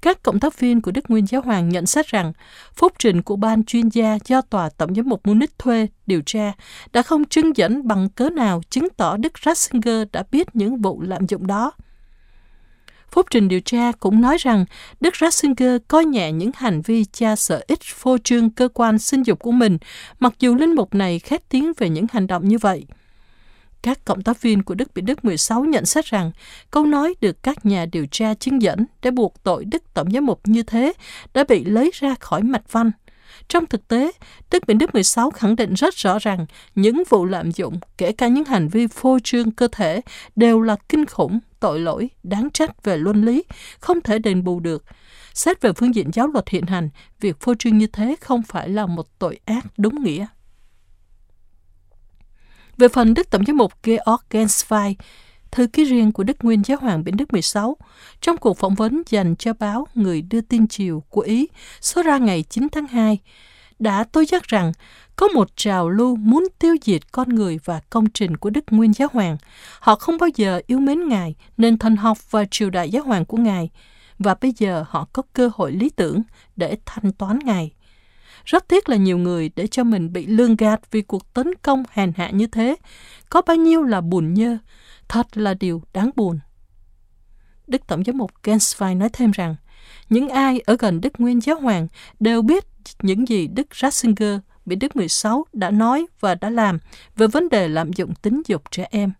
Các 0.00 0.22
cộng 0.22 0.40
tác 0.40 0.58
viên 0.58 0.80
của 0.80 0.90
Đức 0.90 1.04
Nguyên 1.08 1.26
Giáo 1.26 1.40
Hoàng 1.40 1.68
nhận 1.68 1.86
xét 1.86 2.06
rằng 2.06 2.32
phúc 2.74 2.92
trình 2.98 3.22
của 3.22 3.36
ban 3.36 3.64
chuyên 3.64 3.88
gia 3.88 4.18
do 4.24 4.40
Tòa 4.40 4.68
Tổng 4.68 4.94
giám 4.94 5.08
mục 5.08 5.26
Munich 5.26 5.58
thuê 5.58 5.86
điều 6.06 6.22
tra 6.26 6.52
đã 6.92 7.02
không 7.02 7.24
chứng 7.24 7.56
dẫn 7.56 7.88
bằng 7.88 8.08
cớ 8.08 8.30
nào 8.30 8.60
chứng 8.70 8.88
tỏ 8.96 9.16
Đức 9.16 9.32
Ratzinger 9.42 10.06
đã 10.12 10.24
biết 10.30 10.56
những 10.56 10.76
vụ 10.76 11.00
lạm 11.00 11.26
dụng 11.26 11.46
đó. 11.46 11.72
Phúc 13.12 13.26
trình 13.30 13.48
điều 13.48 13.60
tra 13.60 13.92
cũng 13.92 14.20
nói 14.20 14.36
rằng 14.38 14.64
Đức 15.00 15.14
Ratzinger 15.14 15.78
coi 15.88 16.04
nhẹ 16.04 16.32
những 16.32 16.50
hành 16.54 16.80
vi 16.80 17.04
cha 17.04 17.36
sợ 17.36 17.64
ích 17.68 17.82
phô 17.82 18.18
trương 18.18 18.50
cơ 18.50 18.68
quan 18.74 18.98
sinh 18.98 19.22
dục 19.22 19.38
của 19.38 19.52
mình, 19.52 19.78
mặc 20.20 20.32
dù 20.38 20.54
linh 20.54 20.74
mục 20.74 20.94
này 20.94 21.18
khét 21.18 21.48
tiếng 21.48 21.72
về 21.76 21.88
những 21.88 22.06
hành 22.12 22.26
động 22.26 22.48
như 22.48 22.58
vậy. 22.58 22.86
Các 23.82 24.04
cộng 24.04 24.22
tác 24.22 24.42
viên 24.42 24.62
của 24.62 24.74
Đức 24.74 24.94
Bị 24.94 25.02
Đức 25.02 25.24
16 25.24 25.64
nhận 25.64 25.86
xét 25.86 26.04
rằng 26.04 26.32
câu 26.70 26.86
nói 26.86 27.14
được 27.20 27.42
các 27.42 27.66
nhà 27.66 27.86
điều 27.86 28.06
tra 28.10 28.34
chứng 28.34 28.62
dẫn 28.62 28.86
để 29.02 29.10
buộc 29.10 29.34
tội 29.42 29.64
Đức 29.64 29.82
Tổng 29.94 30.10
giám 30.10 30.26
mục 30.26 30.40
như 30.44 30.62
thế 30.62 30.92
đã 31.34 31.44
bị 31.48 31.64
lấy 31.64 31.90
ra 31.94 32.14
khỏi 32.20 32.42
mạch 32.42 32.72
văn. 32.72 32.90
Trong 33.48 33.66
thực 33.66 33.88
tế, 33.88 34.12
Đức 34.50 34.66
Bình 34.66 34.78
Đức 34.78 34.94
16 34.94 35.30
khẳng 35.30 35.56
định 35.56 35.74
rất 35.74 35.94
rõ 35.94 36.18
rằng 36.18 36.46
những 36.74 37.02
vụ 37.08 37.24
lạm 37.24 37.52
dụng, 37.52 37.80
kể 37.98 38.12
cả 38.12 38.28
những 38.28 38.44
hành 38.44 38.68
vi 38.68 38.86
phô 38.86 39.18
trương 39.24 39.50
cơ 39.50 39.68
thể, 39.72 40.00
đều 40.36 40.60
là 40.60 40.76
kinh 40.88 41.06
khủng, 41.06 41.38
tội 41.60 41.80
lỗi, 41.80 42.10
đáng 42.22 42.50
trách 42.50 42.84
về 42.84 42.96
luân 42.96 43.24
lý, 43.24 43.44
không 43.80 44.00
thể 44.00 44.18
đền 44.18 44.44
bù 44.44 44.60
được. 44.60 44.84
Xét 45.34 45.60
về 45.60 45.72
phương 45.72 45.94
diện 45.94 46.10
giáo 46.12 46.26
luật 46.26 46.48
hiện 46.48 46.66
hành, 46.66 46.88
việc 47.20 47.40
phô 47.40 47.54
trương 47.58 47.78
như 47.78 47.86
thế 47.86 48.16
không 48.20 48.42
phải 48.42 48.68
là 48.68 48.86
một 48.86 49.18
tội 49.18 49.38
ác 49.44 49.66
đúng 49.76 50.02
nghĩa. 50.02 50.26
Về 52.76 52.88
phần 52.88 53.14
Đức 53.14 53.30
Tổng 53.30 53.44
giám 53.46 53.56
mục 53.56 53.72
Georg 53.82 54.22
Genswein, 54.30 54.94
thư 55.52 55.66
ký 55.66 55.84
riêng 55.84 56.12
của 56.12 56.22
Đức 56.22 56.36
Nguyên 56.42 56.62
Giáo 56.64 56.78
hoàng 56.80 57.04
Biển 57.04 57.16
Đức 57.16 57.32
16, 57.32 57.76
trong 58.20 58.36
cuộc 58.36 58.58
phỏng 58.58 58.74
vấn 58.74 59.02
dành 59.10 59.36
cho 59.36 59.52
báo 59.52 59.86
Người 59.94 60.22
đưa 60.22 60.40
tin 60.40 60.66
chiều 60.66 61.02
của 61.08 61.20
Ý 61.20 61.48
số 61.80 62.02
ra 62.02 62.18
ngày 62.18 62.42
9 62.42 62.68
tháng 62.72 62.86
2, 62.86 63.18
đã 63.78 64.04
tối 64.04 64.26
giác 64.26 64.42
rằng 64.42 64.72
có 65.16 65.28
một 65.28 65.56
trào 65.56 65.88
lưu 65.88 66.16
muốn 66.16 66.46
tiêu 66.58 66.76
diệt 66.82 67.12
con 67.12 67.28
người 67.28 67.58
và 67.64 67.80
công 67.90 68.10
trình 68.10 68.36
của 68.36 68.50
Đức 68.50 68.64
Nguyên 68.70 68.92
Giáo 68.92 69.08
Hoàng. 69.12 69.36
Họ 69.80 69.94
không 69.94 70.18
bao 70.18 70.28
giờ 70.34 70.60
yêu 70.66 70.78
mến 70.78 71.08
Ngài, 71.08 71.34
nên 71.56 71.78
thần 71.78 71.96
học 71.96 72.18
và 72.30 72.44
triều 72.50 72.70
đại 72.70 72.90
giáo 72.90 73.02
hoàng 73.02 73.24
của 73.24 73.36
Ngài, 73.36 73.70
và 74.18 74.34
bây 74.40 74.52
giờ 74.56 74.84
họ 74.88 75.08
có 75.12 75.22
cơ 75.32 75.50
hội 75.54 75.72
lý 75.72 75.90
tưởng 75.90 76.22
để 76.56 76.76
thanh 76.86 77.12
toán 77.12 77.38
Ngài. 77.44 77.72
Rất 78.44 78.68
tiếc 78.68 78.88
là 78.88 78.96
nhiều 78.96 79.18
người 79.18 79.50
để 79.56 79.66
cho 79.66 79.84
mình 79.84 80.12
bị 80.12 80.26
lương 80.26 80.56
gạt 80.56 80.80
vì 80.90 81.02
cuộc 81.02 81.34
tấn 81.34 81.54
công 81.62 81.82
hèn 81.90 82.12
hạ 82.16 82.30
như 82.30 82.46
thế. 82.46 82.76
Có 83.30 83.42
bao 83.42 83.56
nhiêu 83.56 83.82
là 83.82 84.00
buồn 84.00 84.34
nhơ, 84.34 84.58
thật 85.10 85.36
là 85.36 85.54
điều 85.54 85.82
đáng 85.92 86.10
buồn. 86.16 86.38
Đức 87.66 87.86
Tổng 87.86 88.04
giám 88.04 88.18
mục 88.18 88.30
Genswein 88.42 88.98
nói 88.98 89.08
thêm 89.12 89.30
rằng, 89.30 89.56
những 90.08 90.28
ai 90.28 90.60
ở 90.60 90.76
gần 90.78 91.00
Đức 91.00 91.12
Nguyên 91.18 91.40
Giáo 91.40 91.60
Hoàng 91.60 91.88
đều 92.20 92.42
biết 92.42 92.64
những 93.02 93.28
gì 93.28 93.46
Đức 93.46 93.66
Ratzinger 93.70 94.38
bị 94.66 94.76
Đức 94.76 94.96
16 94.96 95.44
đã 95.52 95.70
nói 95.70 96.06
và 96.20 96.34
đã 96.34 96.50
làm 96.50 96.78
về 97.16 97.26
vấn 97.26 97.48
đề 97.48 97.68
lạm 97.68 97.92
dụng 97.92 98.14
tính 98.14 98.42
dục 98.46 98.62
trẻ 98.70 98.86
em. 98.90 99.12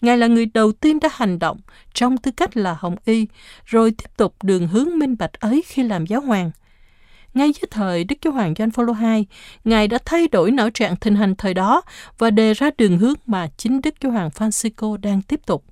Ngài 0.00 0.18
là 0.18 0.26
người 0.26 0.46
đầu 0.46 0.72
tiên 0.72 1.00
đã 1.00 1.08
hành 1.12 1.38
động 1.38 1.60
trong 1.94 2.16
tư 2.16 2.30
cách 2.30 2.56
là 2.56 2.76
Hồng 2.78 2.96
Y, 3.04 3.26
rồi 3.64 3.90
tiếp 3.90 4.10
tục 4.16 4.34
đường 4.42 4.68
hướng 4.68 4.98
minh 4.98 5.16
bạch 5.18 5.40
ấy 5.40 5.62
khi 5.66 5.82
làm 5.82 6.06
giáo 6.06 6.20
hoàng. 6.20 6.50
Ngay 7.34 7.52
dưới 7.52 7.68
thời 7.70 8.04
Đức 8.04 8.16
Giáo 8.24 8.32
Hoàng 8.32 8.54
John 8.54 8.70
Paul 8.70 8.90
II, 9.02 9.26
Ngài 9.64 9.88
đã 9.88 9.98
thay 10.04 10.28
đổi 10.28 10.50
não 10.50 10.70
trạng 10.70 10.96
tình 10.96 11.16
hình 11.16 11.34
thời 11.34 11.54
đó 11.54 11.82
và 12.18 12.30
đề 12.30 12.54
ra 12.54 12.70
đường 12.78 12.98
hướng 12.98 13.14
mà 13.26 13.48
chính 13.56 13.80
Đức 13.80 13.94
Giáo 14.00 14.12
Hoàng 14.12 14.28
Francisco 14.28 14.96
đang 14.96 15.22
tiếp 15.22 15.40
tục. 15.46 15.64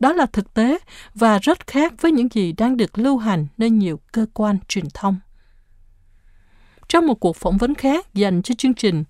Đó 0.00 0.12
là 0.12 0.26
thực 0.26 0.54
tế 0.54 0.78
và 1.14 1.38
rất 1.38 1.66
khác 1.66 1.92
với 2.00 2.12
những 2.12 2.28
gì 2.32 2.52
đang 2.52 2.76
được 2.76 2.98
lưu 2.98 3.18
hành 3.18 3.46
nơi 3.58 3.70
nhiều 3.70 4.00
cơ 4.12 4.26
quan 4.34 4.58
truyền 4.68 4.84
thông. 4.94 5.16
Trong 6.88 7.06
một 7.06 7.20
cuộc 7.20 7.36
phỏng 7.36 7.56
vấn 7.56 7.74
khác 7.74 8.14
dành 8.14 8.42
cho 8.42 8.54
chương 8.54 8.74
trình 8.74 9.04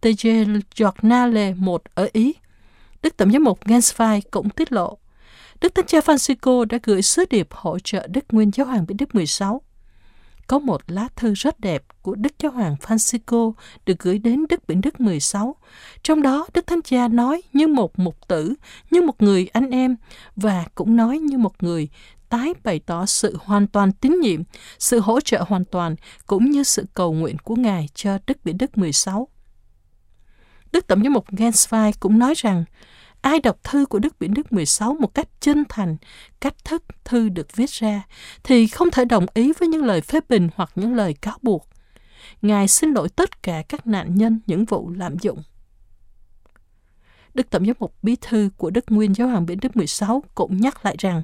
TG 0.00 0.28
Giornale 0.76 1.54
1 1.54 1.82
ở 1.94 2.08
Ý, 2.12 2.34
Đức 3.02 3.16
Tổng 3.16 3.32
giám 3.32 3.44
mục 3.44 3.64
Genswein 3.64 4.20
cũng 4.30 4.50
tiết 4.50 4.72
lộ 4.72 4.98
Đức 5.60 5.74
Thánh 5.74 5.86
Cha 5.86 5.98
Francisco 5.98 6.64
đã 6.64 6.78
gửi 6.82 7.02
sứ 7.02 7.24
điệp 7.30 7.48
hỗ 7.50 7.78
trợ 7.78 8.06
Đức 8.06 8.24
Nguyên 8.32 8.50
Giáo 8.54 8.66
hoàng 8.66 8.86
Benedict 8.86 9.00
Đức 9.00 9.14
16 9.14 9.62
có 10.46 10.58
một 10.58 10.82
lá 10.86 11.08
thư 11.16 11.34
rất 11.34 11.60
đẹp 11.60 11.82
của 12.02 12.14
Đức 12.14 12.32
Giáo 12.38 12.52
hoàng 12.52 12.76
Francisco 12.82 13.52
được 13.86 13.98
gửi 13.98 14.18
đến 14.18 14.44
Đức 14.48 14.66
Biển 14.68 14.80
Đức 14.80 15.00
16. 15.00 15.56
Trong 16.02 16.22
đó, 16.22 16.46
Đức 16.54 16.66
Thánh 16.66 16.82
Cha 16.82 17.08
nói 17.08 17.42
như 17.52 17.66
một 17.66 17.98
mục 17.98 18.28
tử, 18.28 18.54
như 18.90 19.02
một 19.02 19.22
người 19.22 19.48
anh 19.52 19.70
em, 19.70 19.96
và 20.36 20.64
cũng 20.74 20.96
nói 20.96 21.18
như 21.18 21.38
một 21.38 21.62
người 21.62 21.88
tái 22.28 22.54
bày 22.64 22.80
tỏ 22.86 23.06
sự 23.06 23.38
hoàn 23.40 23.66
toàn 23.66 23.92
tín 23.92 24.20
nhiệm, 24.20 24.42
sự 24.78 25.00
hỗ 25.00 25.20
trợ 25.20 25.44
hoàn 25.48 25.64
toàn, 25.64 25.96
cũng 26.26 26.50
như 26.50 26.62
sự 26.62 26.86
cầu 26.94 27.12
nguyện 27.12 27.36
của 27.38 27.56
Ngài 27.56 27.88
cho 27.94 28.18
Đức 28.26 28.44
Biển 28.44 28.58
Đức 28.58 28.78
16. 28.78 29.28
Đức 30.72 30.86
Tổng 30.86 31.02
giám 31.02 31.12
mục 31.12 31.30
Genswein 31.30 31.92
cũng 32.00 32.18
nói 32.18 32.34
rằng, 32.36 32.64
Ai 33.24 33.40
đọc 33.40 33.64
thư 33.64 33.86
của 33.86 33.98
Đức 33.98 34.18
Biển 34.18 34.34
Đức 34.34 34.52
16 34.52 34.96
một 35.00 35.14
cách 35.14 35.28
chân 35.40 35.64
thành, 35.68 35.96
cách 36.40 36.54
thức 36.64 36.84
thư 37.04 37.28
được 37.28 37.56
viết 37.56 37.70
ra, 37.70 38.02
thì 38.42 38.66
không 38.66 38.90
thể 38.90 39.04
đồng 39.04 39.26
ý 39.34 39.52
với 39.58 39.68
những 39.68 39.84
lời 39.84 40.00
phê 40.00 40.20
bình 40.28 40.48
hoặc 40.54 40.70
những 40.74 40.94
lời 40.94 41.14
cáo 41.14 41.38
buộc. 41.42 41.68
Ngài 42.42 42.68
xin 42.68 42.92
lỗi 42.92 43.08
tất 43.08 43.42
cả 43.42 43.62
các 43.68 43.86
nạn 43.86 44.14
nhân 44.14 44.40
những 44.46 44.64
vụ 44.64 44.90
lạm 44.90 45.18
dụng. 45.18 45.42
Đức 47.34 47.50
Tổng 47.50 47.66
giám 47.66 47.76
mục 47.78 47.94
Bí 48.02 48.16
thư 48.20 48.50
của 48.56 48.70
Đức 48.70 48.84
Nguyên 48.88 49.14
Giáo 49.14 49.28
hoàng 49.28 49.46
Biển 49.46 49.58
Đức 49.60 49.76
16 49.76 50.22
cũng 50.34 50.60
nhắc 50.60 50.84
lại 50.84 50.96
rằng, 50.98 51.22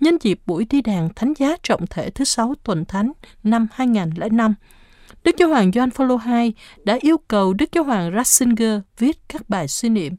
nhân 0.00 0.18
dịp 0.20 0.40
buổi 0.46 0.64
đi 0.64 0.82
đàn 0.82 1.08
thánh 1.16 1.32
giá 1.38 1.56
trọng 1.62 1.86
thể 1.86 2.10
thứ 2.10 2.24
sáu 2.24 2.54
tuần 2.64 2.84
thánh 2.84 3.12
năm 3.42 3.68
2005, 3.72 4.54
Đức 5.24 5.36
Giáo 5.38 5.48
hoàng 5.48 5.70
John 5.70 5.90
Paul 5.90 6.10
II 6.10 6.52
đã 6.84 6.98
yêu 7.00 7.18
cầu 7.28 7.52
Đức 7.52 7.72
Giáo 7.72 7.84
hoàng 7.84 8.12
Ratzinger 8.12 8.80
viết 8.98 9.18
các 9.28 9.48
bài 9.48 9.68
suy 9.68 9.88
niệm. 9.88 10.14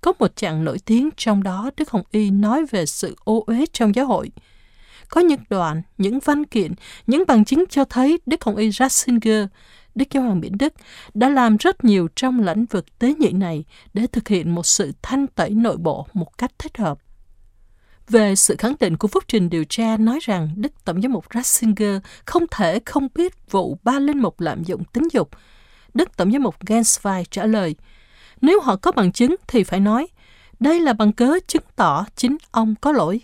Có 0.00 0.12
một 0.18 0.36
chặng 0.36 0.64
nổi 0.64 0.78
tiếng 0.84 1.10
trong 1.16 1.42
đó 1.42 1.70
Đức 1.76 1.90
Hồng 1.90 2.02
Y 2.10 2.30
nói 2.30 2.66
về 2.70 2.86
sự 2.86 3.16
ô 3.24 3.44
uế 3.46 3.64
trong 3.72 3.94
giáo 3.94 4.06
hội. 4.06 4.30
Có 5.08 5.20
những 5.20 5.40
đoạn, 5.50 5.82
những 5.98 6.18
văn 6.24 6.44
kiện, 6.44 6.72
những 7.06 7.24
bằng 7.26 7.44
chứng 7.44 7.64
cho 7.70 7.84
thấy 7.84 8.18
Đức 8.26 8.44
Hồng 8.44 8.56
Y 8.56 8.68
Ratzinger, 8.68 9.46
Đức 9.94 10.04
Giáo 10.10 10.22
hoàng 10.22 10.40
Biển 10.40 10.58
Đức 10.58 10.72
đã 11.14 11.28
làm 11.28 11.56
rất 11.56 11.84
nhiều 11.84 12.08
trong 12.16 12.40
lĩnh 12.40 12.64
vực 12.64 12.98
tế 12.98 13.14
nhị 13.18 13.32
này 13.32 13.64
để 13.94 14.06
thực 14.06 14.28
hiện 14.28 14.54
một 14.54 14.66
sự 14.66 14.92
thanh 15.02 15.26
tẩy 15.26 15.50
nội 15.50 15.76
bộ 15.76 16.06
một 16.12 16.38
cách 16.38 16.52
thích 16.58 16.78
hợp 16.78 16.98
về 18.08 18.36
sự 18.36 18.56
khẳng 18.58 18.74
định 18.80 18.96
của 18.96 19.08
phúc 19.08 19.24
trình 19.28 19.50
điều 19.50 19.64
tra 19.64 19.96
nói 19.96 20.18
rằng 20.22 20.50
Đức 20.56 20.84
Tổng 20.84 21.02
giám 21.02 21.12
mục 21.12 21.28
Ratzinger 21.30 22.00
không 22.24 22.44
thể 22.50 22.80
không 22.84 23.08
biết 23.14 23.50
vụ 23.50 23.78
ba 23.82 23.98
linh 23.98 24.18
mục 24.18 24.40
lạm 24.40 24.64
dụng 24.64 24.84
tính 24.84 25.08
dục. 25.12 25.30
Đức 25.94 26.16
Tổng 26.16 26.32
giám 26.32 26.42
mục 26.42 26.64
Genswein 26.64 27.24
trả 27.30 27.46
lời, 27.46 27.74
nếu 28.40 28.60
họ 28.60 28.76
có 28.76 28.92
bằng 28.92 29.12
chứng 29.12 29.36
thì 29.48 29.64
phải 29.64 29.80
nói, 29.80 30.06
đây 30.60 30.80
là 30.80 30.92
bằng 30.92 31.12
cớ 31.12 31.38
chứng 31.46 31.62
tỏ 31.76 32.06
chính 32.16 32.36
ông 32.50 32.74
có 32.80 32.92
lỗi, 32.92 33.20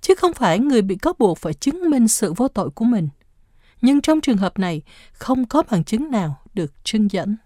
chứ 0.00 0.14
không 0.14 0.32
phải 0.32 0.58
người 0.58 0.82
bị 0.82 0.96
cáo 0.96 1.14
buộc 1.18 1.38
phải 1.38 1.54
chứng 1.54 1.90
minh 1.90 2.08
sự 2.08 2.32
vô 2.32 2.48
tội 2.48 2.70
của 2.70 2.84
mình. 2.84 3.08
Nhưng 3.80 4.00
trong 4.00 4.20
trường 4.20 4.36
hợp 4.36 4.58
này, 4.58 4.82
không 5.12 5.46
có 5.46 5.62
bằng 5.70 5.84
chứng 5.84 6.10
nào 6.10 6.40
được 6.54 6.84
trưng 6.84 7.10
dẫn. 7.10 7.36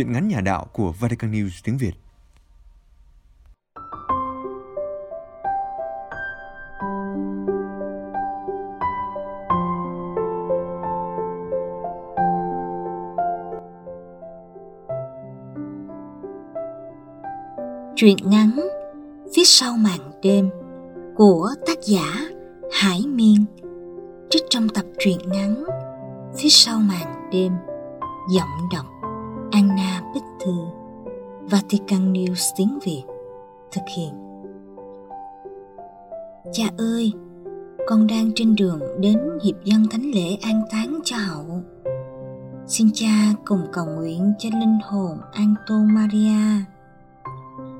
Chuyện 0.00 0.12
ngắn 0.12 0.28
nhà 0.28 0.40
đạo 0.40 0.66
của 0.72 0.92
Vatican 0.92 1.32
News 1.32 1.50
tiếng 1.64 1.78
Việt. 1.78 1.92
Truyện 17.96 18.16
ngắn 18.24 18.60
Phía 19.36 19.44
sau 19.44 19.76
màn 19.76 20.20
đêm 20.22 20.50
của 21.16 21.48
tác 21.66 21.78
giả 21.82 22.14
Hải 22.72 23.00
Miên 23.06 23.44
trích 24.30 24.42
trong 24.50 24.68
tập 24.68 24.84
truyện 24.98 25.18
ngắn 25.26 25.64
Phía 26.38 26.48
sau 26.48 26.78
màn 26.78 27.30
đêm, 27.32 27.52
Giọng 28.30 28.68
đọc 28.72 28.86
Anna 29.52 29.89
Bích 30.14 30.24
Thư 30.44 30.52
Vatican 31.50 32.12
News 32.12 32.52
tiếng 32.56 32.78
Việt 32.84 33.02
thực 33.72 33.82
hiện 33.96 34.30
Cha 36.52 36.64
ơi, 36.78 37.12
con 37.86 38.06
đang 38.06 38.30
trên 38.34 38.54
đường 38.54 38.80
đến 39.00 39.18
hiệp 39.44 39.64
dân 39.64 39.86
thánh 39.90 40.10
lễ 40.14 40.36
an 40.42 40.62
táng 40.72 41.00
cho 41.04 41.16
hậu. 41.16 41.62
Xin 42.66 42.90
cha 42.94 43.32
cùng 43.44 43.66
cầu 43.72 43.86
nguyện 43.86 44.32
cho 44.38 44.48
linh 44.52 44.78
hồn 44.84 45.18
Anto 45.32 45.74
Maria. 45.78 46.64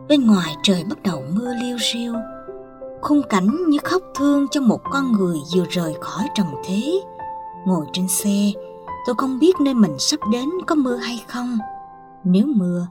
Bên 0.09 0.27
ngoài 0.27 0.57
trời 0.62 0.85
bắt 0.90 1.03
đầu 1.03 1.23
mưa 1.35 1.55
liêu 1.62 1.77
riêu, 1.93 2.14
khung 3.01 3.23
cảnh 3.29 3.49
như 3.69 3.79
khóc 3.85 4.03
thương 4.14 4.47
cho 4.51 4.61
một 4.61 4.81
con 4.90 5.12
người 5.12 5.37
vừa 5.55 5.64
rời 5.71 5.95
khỏi 6.01 6.29
trần 6.35 6.47
thế. 6.64 7.01
Ngồi 7.66 7.87
trên 7.93 8.09
xe, 8.09 8.53
tôi 9.07 9.14
không 9.19 9.38
biết 9.38 9.61
nơi 9.61 9.75
mình 9.75 9.99
sắp 9.99 10.21
đến 10.33 10.49
có 10.66 10.75
mưa 10.75 10.97
hay 10.97 11.25
không. 11.29 11.59
Nếu 12.25 12.47
mưa, 12.47 12.87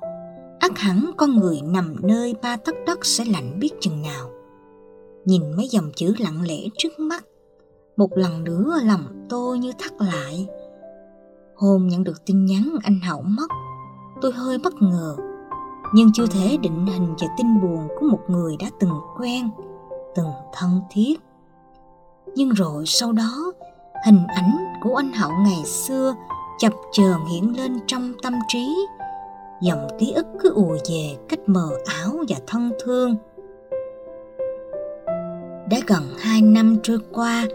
ắt 0.60 0.78
hẳn 0.78 1.12
con 1.18 1.36
người 1.36 1.62
nằm 1.64 1.96
nơi 2.04 2.36
ba 2.42 2.58
tấc 2.58 2.76
đất 2.86 3.06
sẽ 3.06 3.26
lạnh 3.26 3.60
biết 3.60 3.72
chừng 3.80 4.02
nào. 4.02 4.30
Nhìn 5.26 5.42
mấy 5.58 5.68
dòng 5.68 5.92
chữ 5.96 6.14
lặng 6.20 6.42
lẽ 6.48 6.60
trước 6.78 7.00
mắt 7.00 7.26
một 7.98 8.18
lần 8.18 8.44
nữa 8.44 8.74
lòng 8.84 9.26
tôi 9.30 9.60
như 9.60 9.72
thắt 9.80 9.92
lại. 10.00 10.48
Hôm 11.56 11.88
nhận 11.88 12.04
được 12.04 12.26
tin 12.26 12.46
nhắn 12.46 12.76
anh 12.84 13.00
hậu 13.00 13.22
mất 13.22 13.48
tôi 14.22 14.32
hơi 14.32 14.58
bất 14.58 14.74
ngờ 14.82 15.16
nhưng 15.94 16.12
chưa 16.14 16.26
thể 16.28 16.58
định 16.58 16.86
hình 16.86 17.16
về 17.20 17.28
tin 17.38 17.62
buồn 17.62 17.88
của 18.00 18.06
một 18.06 18.20
người 18.28 18.58
đã 18.58 18.68
từng 18.80 18.94
quen 19.18 19.50
từng 20.16 20.32
thân 20.54 20.82
thiết. 20.92 21.20
Nhưng 22.36 22.50
rồi 22.50 22.84
sau 22.86 23.12
đó 23.12 23.52
hình 24.06 24.28
ảnh 24.28 24.58
của 24.84 24.96
anh 24.96 25.14
hậu 25.14 25.32
ngày 25.32 25.66
xưa 25.66 26.16
chập 26.60 26.74
chờn 26.92 27.18
hiện 27.32 27.58
lên 27.58 27.80
trong 27.88 28.14
tâm 28.24 28.34
trí 28.48 28.76
dòng 29.62 29.88
ký 30.00 30.12
ức 30.12 30.26
cứ 30.40 30.54
ùa 30.54 30.78
về 30.90 31.16
cách 31.30 31.40
mờ 31.46 31.70
ảo 31.86 32.24
và 32.30 32.38
thân 32.48 32.72
thương. 32.84 33.16
Đã 35.70 35.80
gần 35.88 36.04
hai 36.20 36.42
năm 36.42 36.78
trôi 36.84 36.98
qua 37.12 37.46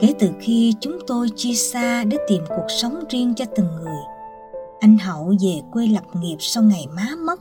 kể 0.00 0.14
từ 0.18 0.28
khi 0.40 0.74
chúng 0.80 0.98
tôi 1.06 1.28
chia 1.36 1.54
xa 1.54 2.04
để 2.04 2.16
tìm 2.28 2.42
cuộc 2.48 2.66
sống 2.68 3.04
riêng 3.10 3.34
cho 3.34 3.44
từng 3.56 3.68
người. 3.82 4.02
Anh 4.80 4.98
hậu 4.98 5.32
về 5.44 5.60
quê 5.72 5.86
lập 5.86 6.04
nghiệp 6.14 6.36
sau 6.38 6.62
ngày 6.62 6.86
má 6.96 7.08
mất. 7.26 7.40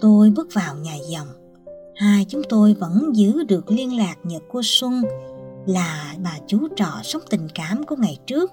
Tôi 0.00 0.30
bước 0.36 0.48
vào 0.52 0.74
nhà 0.74 0.94
dòng. 1.10 1.28
Hai 1.96 2.26
chúng 2.28 2.42
tôi 2.48 2.74
vẫn 2.74 3.16
giữ 3.16 3.42
được 3.42 3.70
liên 3.70 3.96
lạc 3.96 4.14
nhờ 4.22 4.38
cô 4.48 4.60
xuân, 4.64 5.02
là 5.66 6.14
bà 6.24 6.38
chú 6.46 6.58
trọ 6.76 6.92
sống 7.02 7.22
tình 7.30 7.48
cảm 7.54 7.84
của 7.86 7.96
ngày 7.96 8.18
trước. 8.26 8.52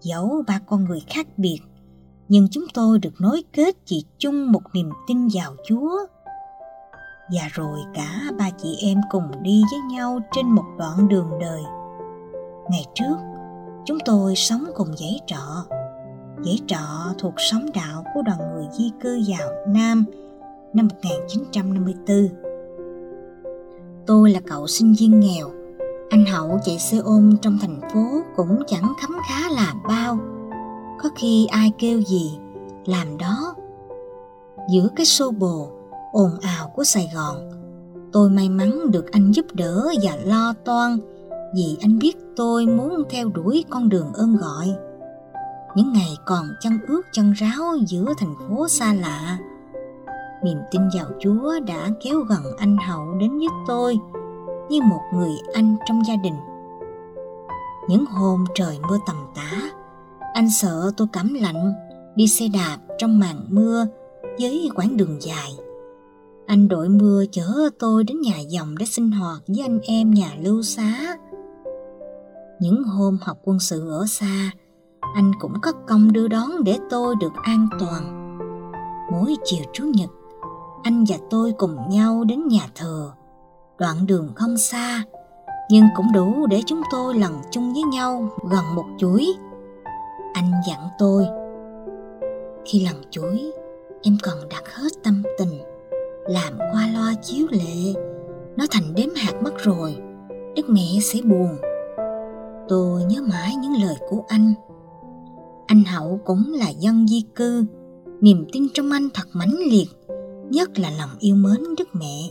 Dẫu 0.00 0.42
ba 0.46 0.60
con 0.66 0.84
người 0.84 1.00
khác 1.06 1.26
biệt 1.36 1.58
nhưng 2.30 2.48
chúng 2.50 2.64
tôi 2.74 2.98
được 2.98 3.20
nối 3.20 3.44
kết 3.52 3.76
chỉ 3.86 4.04
chung 4.18 4.52
một 4.52 4.62
niềm 4.72 4.90
tin 5.06 5.28
vào 5.34 5.54
Chúa. 5.66 5.96
Và 7.32 7.48
rồi 7.52 7.78
cả 7.94 8.20
ba 8.38 8.50
chị 8.62 8.76
em 8.82 8.98
cùng 9.10 9.42
đi 9.42 9.62
với 9.70 9.80
nhau 9.96 10.20
trên 10.32 10.46
một 10.46 10.64
đoạn 10.78 11.08
đường 11.08 11.30
đời. 11.40 11.62
Ngày 12.70 12.84
trước, 12.94 13.16
chúng 13.84 13.98
tôi 14.04 14.36
sống 14.36 14.64
cùng 14.74 14.96
dãy 14.96 15.20
trọ. 15.26 15.64
Dãy 16.44 16.58
trọ 16.66 17.14
thuộc 17.18 17.34
sống 17.36 17.66
đạo 17.74 18.04
của 18.14 18.22
đoàn 18.22 18.38
người 18.54 18.66
di 18.72 18.90
cư 19.00 19.20
vào 19.28 19.50
Nam 19.68 20.04
năm 20.72 20.88
1954. 20.88 22.28
Tôi 24.06 24.30
là 24.30 24.40
cậu 24.46 24.66
sinh 24.66 24.94
viên 24.98 25.20
nghèo. 25.20 25.50
Anh 26.10 26.26
Hậu 26.26 26.58
chạy 26.64 26.78
xe 26.78 26.98
ôm 26.98 27.36
trong 27.42 27.58
thành 27.60 27.80
phố 27.94 28.22
cũng 28.36 28.62
chẳng 28.66 28.92
khấm 29.02 29.10
khá 29.28 29.48
là 29.50 29.74
bao 29.88 30.18
có 31.02 31.08
khi 31.14 31.46
ai 31.46 31.72
kêu 31.78 32.00
gì, 32.00 32.38
làm 32.84 33.18
đó. 33.18 33.54
Giữa 34.70 34.88
cái 34.96 35.06
xô 35.06 35.30
bồ 35.30 35.70
ồn 36.12 36.30
ào 36.40 36.68
của 36.76 36.84
sài 36.84 37.10
gòn, 37.14 37.36
tôi 38.12 38.30
may 38.30 38.48
mắn 38.48 38.90
được 38.90 39.12
anh 39.12 39.32
giúp 39.32 39.46
đỡ 39.52 39.88
và 40.02 40.16
lo 40.24 40.54
toan 40.64 40.98
vì 41.54 41.76
anh 41.80 41.98
biết 41.98 42.16
tôi 42.36 42.66
muốn 42.66 43.02
theo 43.10 43.28
đuổi 43.28 43.64
con 43.70 43.88
đường 43.88 44.12
ơn 44.12 44.36
gọi. 44.36 44.66
Những 45.74 45.92
ngày 45.92 46.16
còn 46.26 46.46
chân 46.60 46.72
ướt 46.88 47.02
chân 47.12 47.32
ráo 47.32 47.76
giữa 47.86 48.12
thành 48.18 48.34
phố 48.48 48.68
xa 48.68 48.94
lạ, 48.94 49.38
niềm 50.44 50.58
tin 50.70 50.82
vào 50.94 51.06
chúa 51.20 51.60
đã 51.66 51.88
kéo 52.04 52.20
gần 52.20 52.42
anh 52.58 52.76
hậu 52.76 53.14
đến 53.20 53.38
với 53.38 53.48
tôi 53.66 53.98
như 54.68 54.80
một 54.82 55.02
người 55.14 55.32
anh 55.54 55.76
trong 55.86 56.02
gia 56.06 56.16
đình. 56.16 56.36
Những 57.88 58.06
hôm 58.06 58.44
trời 58.54 58.78
mưa 58.88 58.98
tầm 59.06 59.16
tã 59.34 59.70
anh 60.32 60.50
sợ 60.50 60.90
tôi 60.96 61.08
cảm 61.12 61.34
lạnh, 61.34 61.72
đi 62.16 62.26
xe 62.26 62.48
đạp 62.48 62.76
trong 62.98 63.18
màn 63.18 63.46
mưa 63.48 63.86
với 64.40 64.70
quãng 64.74 64.96
đường 64.96 65.16
dài. 65.20 65.52
Anh 66.46 66.68
đội 66.68 66.88
mưa 66.88 67.24
chở 67.32 67.68
tôi 67.78 68.04
đến 68.04 68.20
nhà 68.20 68.38
dòng 68.38 68.78
để 68.78 68.86
sinh 68.86 69.10
hoạt 69.10 69.42
với 69.46 69.60
anh 69.62 69.80
em 69.82 70.10
nhà 70.10 70.32
lưu 70.40 70.62
xá. 70.62 71.16
Những 72.60 72.84
hôm 72.84 73.18
học 73.22 73.38
quân 73.44 73.58
sự 73.60 73.90
ở 73.90 74.06
xa, 74.06 74.50
anh 75.14 75.32
cũng 75.40 75.54
có 75.62 75.72
công 75.72 76.12
đưa 76.12 76.28
đón 76.28 76.64
để 76.64 76.78
tôi 76.90 77.14
được 77.20 77.32
an 77.42 77.68
toàn. 77.80 78.36
Mỗi 79.12 79.36
chiều 79.44 79.64
Chủ 79.72 79.84
nhật, 79.84 80.10
anh 80.82 81.04
và 81.08 81.16
tôi 81.30 81.52
cùng 81.58 81.76
nhau 81.90 82.24
đến 82.24 82.48
nhà 82.48 82.68
thờ. 82.74 83.10
Đoạn 83.78 84.06
đường 84.06 84.32
không 84.34 84.58
xa, 84.58 85.04
nhưng 85.70 85.84
cũng 85.96 86.12
đủ 86.14 86.46
để 86.46 86.62
chúng 86.66 86.82
tôi 86.92 87.14
lần 87.14 87.32
chung 87.50 87.72
với 87.72 87.82
nhau 87.82 88.28
gần 88.50 88.64
một 88.74 88.84
chuỗi 88.98 89.26
anh 90.32 90.52
dặn 90.68 90.88
tôi. 90.98 91.26
Khi 92.64 92.84
lần 92.84 92.96
chuối, 93.10 93.52
em 94.02 94.16
cần 94.22 94.38
đặt 94.50 94.62
hết 94.74 94.90
tâm 95.04 95.22
tình, 95.38 95.60
làm 96.26 96.58
qua 96.58 96.88
loa 96.94 97.14
chiếu 97.22 97.46
lệ. 97.50 98.00
Nó 98.56 98.66
thành 98.70 98.94
đếm 98.94 99.08
hạt 99.16 99.42
mất 99.42 99.58
rồi 99.58 99.96
đức 100.56 100.68
mẹ 100.68 100.98
sẽ 101.02 101.20
buồn. 101.22 101.56
Tôi 102.68 103.04
nhớ 103.04 103.20
mãi 103.22 103.56
những 103.62 103.82
lời 103.82 103.96
của 104.08 104.24
anh. 104.28 104.54
Anh 105.66 105.82
hậu 105.84 106.20
cũng 106.24 106.52
là 106.52 106.68
dân 106.68 107.08
di 107.08 107.24
cư, 107.34 107.64
niềm 108.20 108.46
tin 108.52 108.66
trong 108.74 108.92
anh 108.92 109.08
thật 109.14 109.28
mãnh 109.32 109.56
liệt, 109.70 109.86
nhất 110.50 110.78
là 110.78 110.90
lòng 110.98 111.10
yêu 111.18 111.36
mến 111.36 111.74
đức 111.78 111.88
mẹ. 111.92 112.30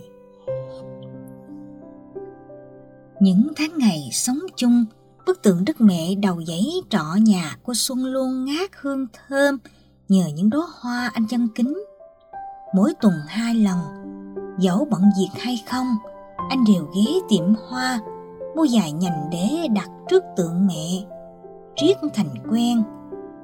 Những 3.19 3.47
tháng 3.55 3.77
ngày 3.77 4.09
sống 4.11 4.39
chung 4.55 4.85
Bức 5.29 5.41
tượng 5.41 5.65
Đức 5.65 5.81
Mẹ 5.81 6.15
đầu 6.15 6.39
giấy 6.39 6.81
trọ 6.89 7.03
nhà 7.21 7.57
của 7.63 7.73
Xuân 7.73 8.05
luôn 8.05 8.45
ngát 8.45 8.69
hương 8.81 9.07
thơm 9.13 9.57
nhờ 10.07 10.23
những 10.35 10.49
đóa 10.49 10.67
hoa 10.81 11.11
anh 11.13 11.27
chân 11.27 11.47
kính. 11.55 11.83
Mỗi 12.75 12.93
tuần 13.01 13.13
hai 13.27 13.55
lần, 13.55 13.77
dẫu 14.59 14.87
bận 14.91 15.01
việc 15.19 15.41
hay 15.41 15.63
không, 15.69 15.95
anh 16.49 16.63
đều 16.73 16.83
ghé 16.95 17.11
tiệm 17.29 17.55
hoa, 17.67 17.99
mua 18.55 18.65
vài 18.71 18.91
nhành 18.91 19.29
để 19.31 19.67
đặt 19.75 19.89
trước 20.09 20.23
tượng 20.37 20.67
mẹ. 20.67 21.05
Triết 21.75 21.97
thành 22.13 22.29
quen, 22.51 22.83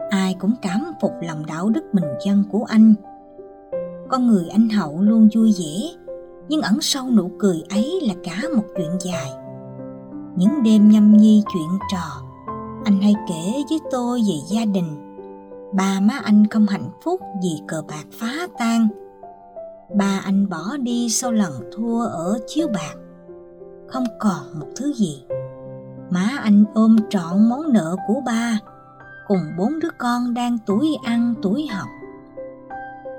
ai 0.09 0.35
cũng 0.39 0.53
cảm 0.61 0.91
phục 1.01 1.11
lòng 1.21 1.45
đạo 1.45 1.69
đức 1.69 1.83
bình 1.93 2.09
dân 2.25 2.43
của 2.51 2.65
anh. 2.69 2.93
Con 4.09 4.27
người 4.27 4.47
anh 4.51 4.69
Hậu 4.69 5.01
luôn 5.01 5.29
vui 5.35 5.55
vẻ, 5.59 5.89
nhưng 6.49 6.61
ẩn 6.61 6.81
sau 6.81 7.11
nụ 7.11 7.31
cười 7.39 7.63
ấy 7.69 7.99
là 8.07 8.13
cả 8.23 8.41
một 8.55 8.63
chuyện 8.77 8.91
dài 8.99 9.44
những 10.35 10.63
đêm 10.63 10.89
nhâm 10.89 11.17
nhi 11.17 11.43
chuyện 11.53 11.79
trò. 11.91 12.21
Anh 12.85 13.01
hay 13.01 13.15
kể 13.27 13.63
với 13.69 13.79
tôi 13.91 14.21
về 14.27 14.35
gia 14.47 14.65
đình. 14.65 15.17
Ba 15.73 15.99
má 15.99 16.19
anh 16.23 16.47
không 16.47 16.65
hạnh 16.67 16.89
phúc 17.03 17.21
vì 17.43 17.61
cờ 17.67 17.81
bạc 17.87 18.05
phá 18.11 18.47
tan. 18.57 18.87
Ba 19.95 20.21
anh 20.23 20.49
bỏ 20.49 20.77
đi 20.77 21.09
sau 21.09 21.31
lần 21.31 21.51
thua 21.75 22.05
ở 22.05 22.39
chiếu 22.47 22.67
bạc. 22.67 22.95
Không 23.87 24.03
còn 24.19 24.59
một 24.59 24.67
thứ 24.75 24.93
gì. 24.93 25.23
Má 26.09 26.29
anh 26.43 26.63
ôm 26.73 26.95
trọn 27.09 27.49
món 27.49 27.73
nợ 27.73 27.95
của 28.07 28.21
ba, 28.25 28.59
cùng 29.27 29.41
bốn 29.57 29.79
đứa 29.79 29.89
con 29.99 30.33
đang 30.33 30.57
tuổi 30.65 30.97
ăn 31.03 31.33
tuổi 31.41 31.67
học. 31.67 31.87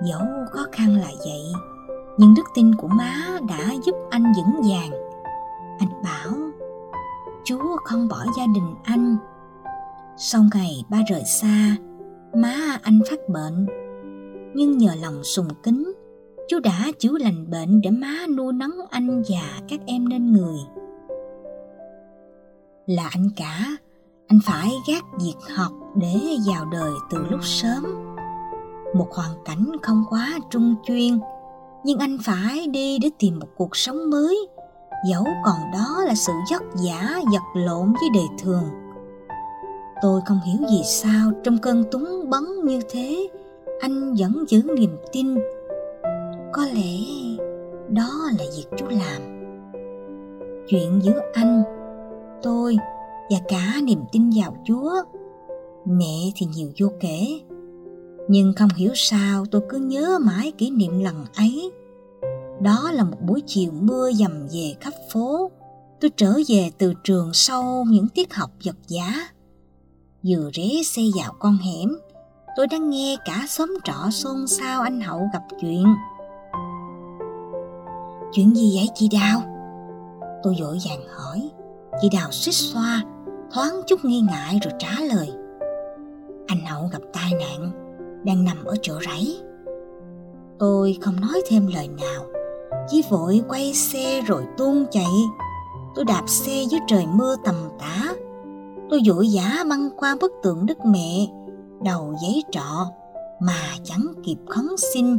Dẫu 0.02 0.20
khó 0.50 0.64
khăn 0.72 0.96
là 0.96 1.10
vậy, 1.24 1.42
nhưng 2.18 2.34
đức 2.34 2.42
tin 2.54 2.74
của 2.74 2.88
má 2.88 3.38
đã 3.48 3.74
giúp 3.84 3.94
anh 4.10 4.32
vững 4.36 4.62
vàng. 4.62 4.90
Anh 5.78 6.02
bảo 6.04 6.45
Chúa 7.46 7.76
không 7.84 8.08
bỏ 8.08 8.24
gia 8.36 8.46
đình 8.54 8.74
anh. 8.84 9.16
Sau 10.16 10.42
ngày 10.54 10.84
ba 10.88 10.98
rời 11.08 11.22
xa, 11.24 11.76
má 12.34 12.78
anh 12.82 13.00
phát 13.10 13.28
bệnh. 13.28 13.66
Nhưng 14.54 14.78
nhờ 14.78 14.90
lòng 15.02 15.24
sùng 15.24 15.48
kính, 15.62 15.92
Chúa 16.48 16.60
đã 16.60 16.90
chữa 16.98 17.18
lành 17.18 17.50
bệnh 17.50 17.80
để 17.80 17.90
má 17.90 18.26
nuôi 18.36 18.52
nấng 18.52 18.76
anh 18.90 19.22
và 19.28 19.60
các 19.68 19.80
em 19.86 20.08
nên 20.08 20.32
người. 20.32 20.58
Là 22.86 23.08
anh 23.12 23.28
cả, 23.36 23.76
anh 24.26 24.38
phải 24.44 24.70
gác 24.88 25.04
việc 25.20 25.56
học 25.56 25.72
để 25.96 26.16
vào 26.46 26.64
đời 26.64 26.92
từ 27.10 27.18
lúc 27.30 27.40
sớm. 27.42 27.84
Một 28.94 29.08
hoàn 29.14 29.30
cảnh 29.44 29.72
không 29.82 30.04
quá 30.10 30.38
trung 30.50 30.74
chuyên, 30.84 31.18
nhưng 31.84 31.98
anh 31.98 32.18
phải 32.24 32.66
đi 32.66 32.98
để 32.98 33.10
tìm 33.18 33.38
một 33.38 33.48
cuộc 33.56 33.76
sống 33.76 34.10
mới 34.10 34.48
dẫu 35.10 35.24
còn 35.44 35.70
đó 35.72 36.04
là 36.06 36.14
sự 36.14 36.32
vất 36.50 36.62
giả 36.74 37.20
vật 37.32 37.42
lộn 37.54 37.92
với 37.92 38.08
đời 38.14 38.26
thường. 38.38 38.64
Tôi 40.02 40.20
không 40.26 40.40
hiểu 40.46 40.56
vì 40.60 40.82
sao 40.84 41.30
trong 41.44 41.58
cơn 41.58 41.84
túng 41.90 42.30
bấn 42.30 42.44
như 42.64 42.80
thế, 42.90 43.28
anh 43.80 44.14
vẫn 44.18 44.44
giữ 44.48 44.62
niềm 44.76 44.96
tin. 45.12 45.34
Có 46.52 46.66
lẽ 46.74 46.98
đó 47.88 48.10
là 48.38 48.44
việc 48.56 48.66
chú 48.76 48.86
làm. 48.90 49.46
Chuyện 50.68 51.00
giữa 51.02 51.20
anh, 51.34 51.62
tôi 52.42 52.76
và 53.30 53.36
cả 53.48 53.80
niềm 53.82 54.00
tin 54.12 54.30
vào 54.36 54.56
chúa, 54.64 54.92
mẹ 55.84 56.30
thì 56.36 56.46
nhiều 56.56 56.68
vô 56.80 56.88
kể. 57.00 57.40
Nhưng 58.28 58.52
không 58.56 58.68
hiểu 58.76 58.90
sao 58.94 59.44
tôi 59.50 59.62
cứ 59.68 59.78
nhớ 59.78 60.18
mãi 60.22 60.52
kỷ 60.58 60.70
niệm 60.70 60.98
lần 60.98 61.24
ấy 61.36 61.70
đó 62.60 62.90
là 62.92 63.04
một 63.04 63.16
buổi 63.20 63.42
chiều 63.46 63.72
mưa 63.72 64.12
dầm 64.12 64.46
về 64.52 64.74
khắp 64.80 64.92
phố. 65.12 65.50
Tôi 66.00 66.10
trở 66.16 66.32
về 66.48 66.70
từ 66.78 66.94
trường 67.04 67.30
sau 67.32 67.84
những 67.88 68.08
tiết 68.08 68.34
học 68.34 68.50
vật 68.64 68.76
giá. 68.88 69.28
vừa 70.26 70.50
ré 70.54 70.82
xe 70.84 71.02
vào 71.22 71.32
con 71.38 71.56
hẻm, 71.56 71.98
tôi 72.56 72.66
đang 72.66 72.90
nghe 72.90 73.16
cả 73.24 73.44
xóm 73.48 73.78
trọ 73.84 74.10
xôn 74.10 74.46
xao 74.46 74.82
anh 74.82 75.00
hậu 75.00 75.28
gặp 75.32 75.42
chuyện. 75.60 75.84
Chuyện 78.32 78.56
gì 78.56 78.72
vậy 78.76 78.88
chị 78.94 79.08
đào? 79.12 79.42
Tôi 80.42 80.56
vội 80.60 80.78
vàng 80.88 81.08
hỏi. 81.08 81.50
Chị 82.00 82.08
đào 82.12 82.32
xích 82.32 82.54
xoa, 82.54 83.02
thoáng 83.52 83.80
chút 83.86 84.04
nghi 84.04 84.20
ngại 84.20 84.58
rồi 84.62 84.72
trả 84.78 85.00
lời. 85.00 85.30
Anh 86.46 86.66
hậu 86.66 86.88
gặp 86.92 87.02
tai 87.12 87.32
nạn, 87.40 87.70
đang 88.24 88.44
nằm 88.44 88.64
ở 88.64 88.74
chỗ 88.82 88.94
rẫy. 89.06 89.40
Tôi 90.58 90.98
không 91.00 91.20
nói 91.20 91.42
thêm 91.48 91.66
lời 91.66 91.88
nào 91.88 92.35
chỉ 92.88 93.02
vội 93.10 93.42
quay 93.48 93.74
xe 93.74 94.22
rồi 94.26 94.42
tuôn 94.56 94.86
chạy. 94.90 95.12
Tôi 95.94 96.04
đạp 96.04 96.22
xe 96.26 96.64
dưới 96.70 96.80
trời 96.86 97.06
mưa 97.06 97.36
tầm 97.44 97.54
tã. 97.78 98.14
Tôi 98.90 99.00
vội 99.06 99.28
vã 99.32 99.64
băng 99.68 99.90
qua 99.96 100.16
bức 100.20 100.32
tượng 100.42 100.66
đức 100.66 100.78
mẹ, 100.84 101.26
đầu 101.84 102.14
giấy 102.22 102.42
trọ 102.50 102.86
mà 103.40 103.60
chẳng 103.84 104.06
kịp 104.24 104.36
khấn 104.48 104.76
xin. 104.76 105.16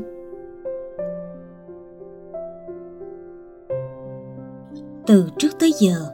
Từ 5.08 5.30
trước 5.38 5.60
tới 5.60 5.72
giờ, 5.80 6.06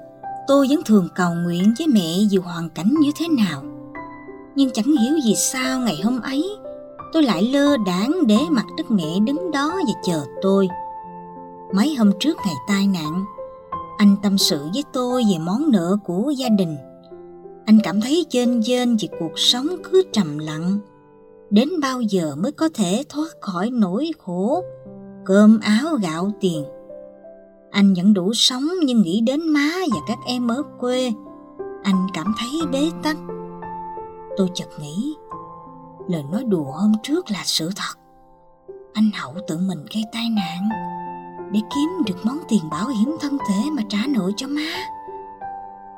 tôi 0.47 0.67
vẫn 0.69 0.79
thường 0.85 1.07
cầu 1.15 1.33
nguyện 1.33 1.73
với 1.77 1.87
mẹ 1.87 2.17
dù 2.29 2.41
hoàn 2.41 2.69
cảnh 2.69 2.93
như 2.99 3.11
thế 3.19 3.27
nào. 3.27 3.63
Nhưng 4.55 4.69
chẳng 4.73 4.85
hiểu 4.85 5.13
vì 5.25 5.35
sao 5.35 5.79
ngày 5.79 6.01
hôm 6.03 6.21
ấy, 6.21 6.49
tôi 7.13 7.23
lại 7.23 7.41
lơ 7.43 7.77
đãng 7.77 8.27
để 8.27 8.37
mặt 8.49 8.65
đức 8.77 8.91
mẹ 8.91 9.19
đứng 9.25 9.51
đó 9.51 9.71
và 9.87 9.93
chờ 10.03 10.21
tôi 10.41 10.67
mấy 11.75 11.95
hôm 11.95 12.11
trước 12.19 12.37
ngày 12.45 12.55
tai 12.67 12.87
nạn, 12.87 13.25
anh 13.97 14.15
tâm 14.23 14.37
sự 14.37 14.67
với 14.73 14.83
tôi 14.93 15.23
về 15.31 15.39
món 15.39 15.71
nợ 15.71 15.97
của 16.05 16.33
gia 16.37 16.49
đình. 16.49 16.77
Anh 17.65 17.79
cảm 17.83 18.01
thấy 18.01 18.25
chênh 18.29 18.65
dên 18.65 18.97
vì 18.99 19.09
cuộc 19.19 19.31
sống 19.35 19.67
cứ 19.83 20.03
trầm 20.11 20.37
lặng. 20.37 20.79
Đến 21.49 21.69
bao 21.81 22.01
giờ 22.01 22.35
mới 22.35 22.51
có 22.51 22.69
thể 22.73 23.03
thoát 23.09 23.27
khỏi 23.41 23.69
nỗi 23.71 24.11
khổ, 24.19 24.63
cơm 25.25 25.59
áo 25.59 25.95
gạo 26.01 26.31
tiền? 26.41 26.65
Anh 27.71 27.93
vẫn 27.93 28.13
đủ 28.13 28.33
sống 28.33 28.63
nhưng 28.85 29.01
nghĩ 29.01 29.21
đến 29.21 29.47
má 29.47 29.69
và 29.93 29.99
các 30.07 30.17
em 30.25 30.47
ở 30.47 30.63
quê. 30.79 31.11
Anh 31.83 32.07
cảm 32.13 32.33
thấy 32.39 32.49
bế 32.71 32.89
tắc. 33.03 33.17
Tôi 34.37 34.49
chợt 34.53 34.69
nghĩ, 34.79 35.15
lời 36.07 36.23
nói 36.31 36.43
đùa 36.43 36.71
hôm 36.71 36.91
trước 37.03 37.31
là 37.31 37.41
sự 37.45 37.69
thật. 37.75 37.99
Anh 38.93 39.09
hậu 39.13 39.33
tự 39.47 39.57
mình 39.57 39.85
gây 39.93 40.03
tai 40.13 40.29
nạn 40.29 40.69
để 41.53 41.59
kiếm 41.75 41.89
được 42.07 42.15
món 42.23 42.37
tiền 42.49 42.61
bảo 42.71 42.87
hiểm 42.87 43.15
thân 43.21 43.37
thể 43.49 43.69
mà 43.71 43.81
trả 43.89 43.99
nợ 44.07 44.31
cho 44.37 44.47
má. 44.47 44.71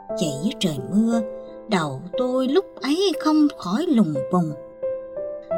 Vậy 0.07 0.33
dưới 0.43 0.53
trời 0.59 0.77
mưa, 0.91 1.21
đầu 1.67 2.01
tôi 2.17 2.47
lúc 2.47 2.65
ấy 2.81 3.13
không 3.23 3.47
khỏi 3.57 3.85
lùng 3.87 4.13
bùng. 4.31 4.51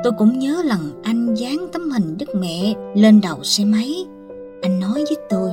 Tôi 0.04 0.14
cũng 0.18 0.40
nhớ 0.40 0.62
lần 0.66 1.02
anh 1.04 1.34
dán 1.34 1.68
tấm 1.74 1.90
hình 1.90 2.18
đức 2.18 2.36
mẹ 2.36 2.76
lên 2.96 3.22
đầu 3.22 3.44
xe 3.44 3.66
máy. 3.66 4.06
Anh 4.62 4.80
nói 4.80 4.94
với 4.94 5.18
tôi, 5.30 5.52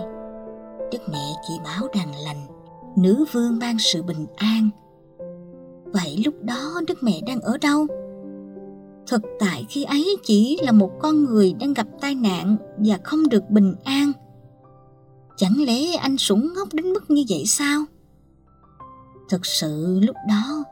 đức 0.92 0.98
mẹ 1.12 1.32
chỉ 1.48 1.54
bảo 1.64 1.88
đàn 1.94 2.08
lành, 2.24 2.46
nữ 2.96 3.24
vương 3.32 3.58
ban 3.58 3.76
sự 3.78 4.02
bình 4.02 4.26
an. 4.36 4.70
Vậy 5.84 6.22
lúc 6.24 6.34
đó 6.42 6.80
đức 6.88 7.02
mẹ 7.02 7.20
đang 7.26 7.40
ở 7.40 7.58
đâu? 7.60 7.86
Thực 9.06 9.22
tại 9.40 9.66
khi 9.68 9.84
ấy 9.84 10.16
chỉ 10.22 10.58
là 10.62 10.72
một 10.72 10.90
con 11.00 11.24
người 11.24 11.54
đang 11.60 11.74
gặp 11.74 11.86
tai 12.00 12.14
nạn 12.14 12.56
và 12.76 12.98
không 13.04 13.28
được 13.28 13.50
bình 13.50 13.74
an 13.84 14.12
chẳng 15.36 15.64
lẽ 15.66 15.94
anh 16.00 16.18
sủng 16.18 16.54
ngốc 16.54 16.68
đến 16.72 16.92
mức 16.92 17.10
như 17.10 17.24
vậy 17.28 17.44
sao? 17.46 17.84
Thực 19.28 19.46
sự 19.46 20.00
lúc 20.02 20.16
đó, 20.28 20.64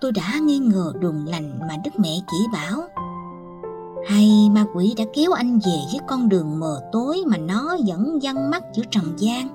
tôi 0.00 0.12
đã 0.12 0.38
nghi 0.42 0.58
ngờ 0.58 0.92
đường 1.00 1.26
lành 1.28 1.58
mà 1.68 1.76
đức 1.84 1.90
mẹ 1.98 2.20
chỉ 2.30 2.36
bảo. 2.52 2.88
Hay 4.06 4.48
ma 4.52 4.64
quỷ 4.74 4.94
đã 4.96 5.04
kéo 5.14 5.32
anh 5.32 5.58
về 5.58 5.78
với 5.92 6.00
con 6.08 6.28
đường 6.28 6.60
mờ 6.60 6.80
tối 6.92 7.22
mà 7.26 7.36
nó 7.36 7.76
vẫn 7.86 8.18
văng 8.22 8.50
mắt 8.50 8.62
giữa 8.74 8.82
trần 8.90 9.04
gian? 9.16 9.48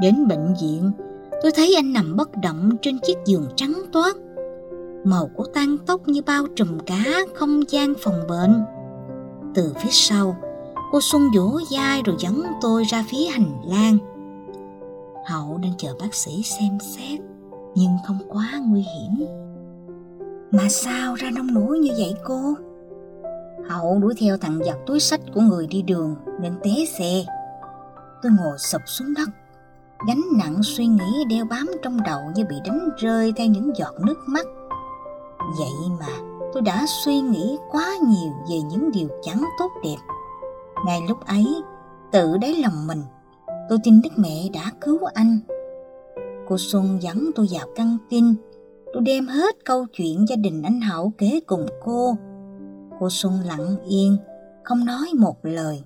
Đến 0.00 0.28
bệnh 0.28 0.54
viện, 0.62 0.92
tôi 1.42 1.52
thấy 1.54 1.74
anh 1.74 1.92
nằm 1.92 2.16
bất 2.16 2.28
động 2.42 2.70
trên 2.82 2.98
chiếc 2.98 3.16
giường 3.26 3.46
trắng 3.56 3.82
toát. 3.92 4.16
Màu 5.04 5.30
của 5.36 5.44
tan 5.54 5.76
tóc 5.86 6.08
như 6.08 6.22
bao 6.26 6.46
trùm 6.56 6.78
cá 6.78 7.04
không 7.34 7.62
gian 7.68 7.94
phòng 8.00 8.20
bệnh. 8.28 8.64
Từ 9.54 9.72
phía 9.76 9.90
sau 9.90 10.36
cô 10.92 11.00
xuân 11.00 11.22
vỗ 11.36 11.60
vai 11.70 12.02
rồi 12.02 12.16
dẫn 12.18 12.42
tôi 12.60 12.84
ra 12.84 13.04
phía 13.08 13.26
hành 13.26 13.60
lang. 13.64 13.98
Hậu 15.26 15.58
đang 15.62 15.72
chờ 15.78 15.94
bác 16.00 16.14
sĩ 16.14 16.42
xem 16.42 16.78
xét, 16.80 17.20
nhưng 17.74 17.90
không 18.06 18.18
quá 18.28 18.50
nguy 18.66 18.80
hiểm. 18.80 19.26
Mà 20.52 20.68
sao 20.68 21.14
ra 21.14 21.30
nông 21.30 21.54
nổi 21.54 21.78
như 21.78 21.90
vậy 21.98 22.14
cô? 22.24 22.54
Hậu 23.68 23.98
đuổi 23.98 24.14
theo 24.20 24.36
thằng 24.36 24.60
giặt 24.66 24.76
túi 24.86 25.00
sách 25.00 25.20
của 25.34 25.40
người 25.40 25.66
đi 25.66 25.82
đường 25.82 26.14
nên 26.40 26.54
té 26.62 26.84
xe 26.98 27.24
tôi 28.22 28.32
ngồi 28.32 28.58
sụp 28.58 28.82
xuống 28.86 29.14
đất, 29.14 29.28
gánh 30.08 30.22
nặng 30.38 30.62
suy 30.62 30.86
nghĩ 30.86 31.24
đeo 31.28 31.44
bám 31.44 31.66
trong 31.82 32.02
đầu 32.02 32.20
như 32.34 32.44
bị 32.44 32.56
đánh 32.64 32.88
rơi 32.96 33.32
theo 33.36 33.46
những 33.46 33.76
giọt 33.76 33.94
nước 34.06 34.18
mắt. 34.26 34.46
Vậy 35.58 35.88
mà 36.00 36.38
tôi 36.52 36.62
đã 36.62 36.86
suy 37.04 37.20
nghĩ 37.20 37.58
quá 37.70 37.96
nhiều 38.06 38.32
về 38.50 38.56
những 38.70 38.90
điều 38.92 39.08
chẳng 39.22 39.42
tốt 39.58 39.68
đẹp 39.84 39.96
ngay 40.86 41.00
lúc 41.08 41.26
ấy, 41.26 41.46
tự 42.12 42.36
đáy 42.36 42.54
lòng 42.54 42.86
mình, 42.86 43.02
tôi 43.68 43.78
tin 43.84 44.00
đức 44.02 44.10
mẹ 44.16 44.48
đã 44.52 44.72
cứu 44.80 44.98
anh. 45.14 45.38
Cô 46.48 46.56
xuân 46.58 47.02
dẫn 47.02 47.30
tôi 47.34 47.48
vào 47.50 47.66
căng 47.76 47.96
tin. 48.10 48.34
Tôi 48.92 49.02
đem 49.02 49.26
hết 49.26 49.64
câu 49.64 49.86
chuyện 49.92 50.28
gia 50.28 50.36
đình 50.36 50.62
anh 50.62 50.80
hậu 50.80 51.12
kể 51.18 51.40
cùng 51.46 51.66
cô. 51.84 52.16
Cô 53.00 53.10
xuân 53.10 53.40
lặng 53.44 53.76
yên, 53.84 54.16
không 54.64 54.84
nói 54.84 55.08
một 55.18 55.36
lời. 55.42 55.82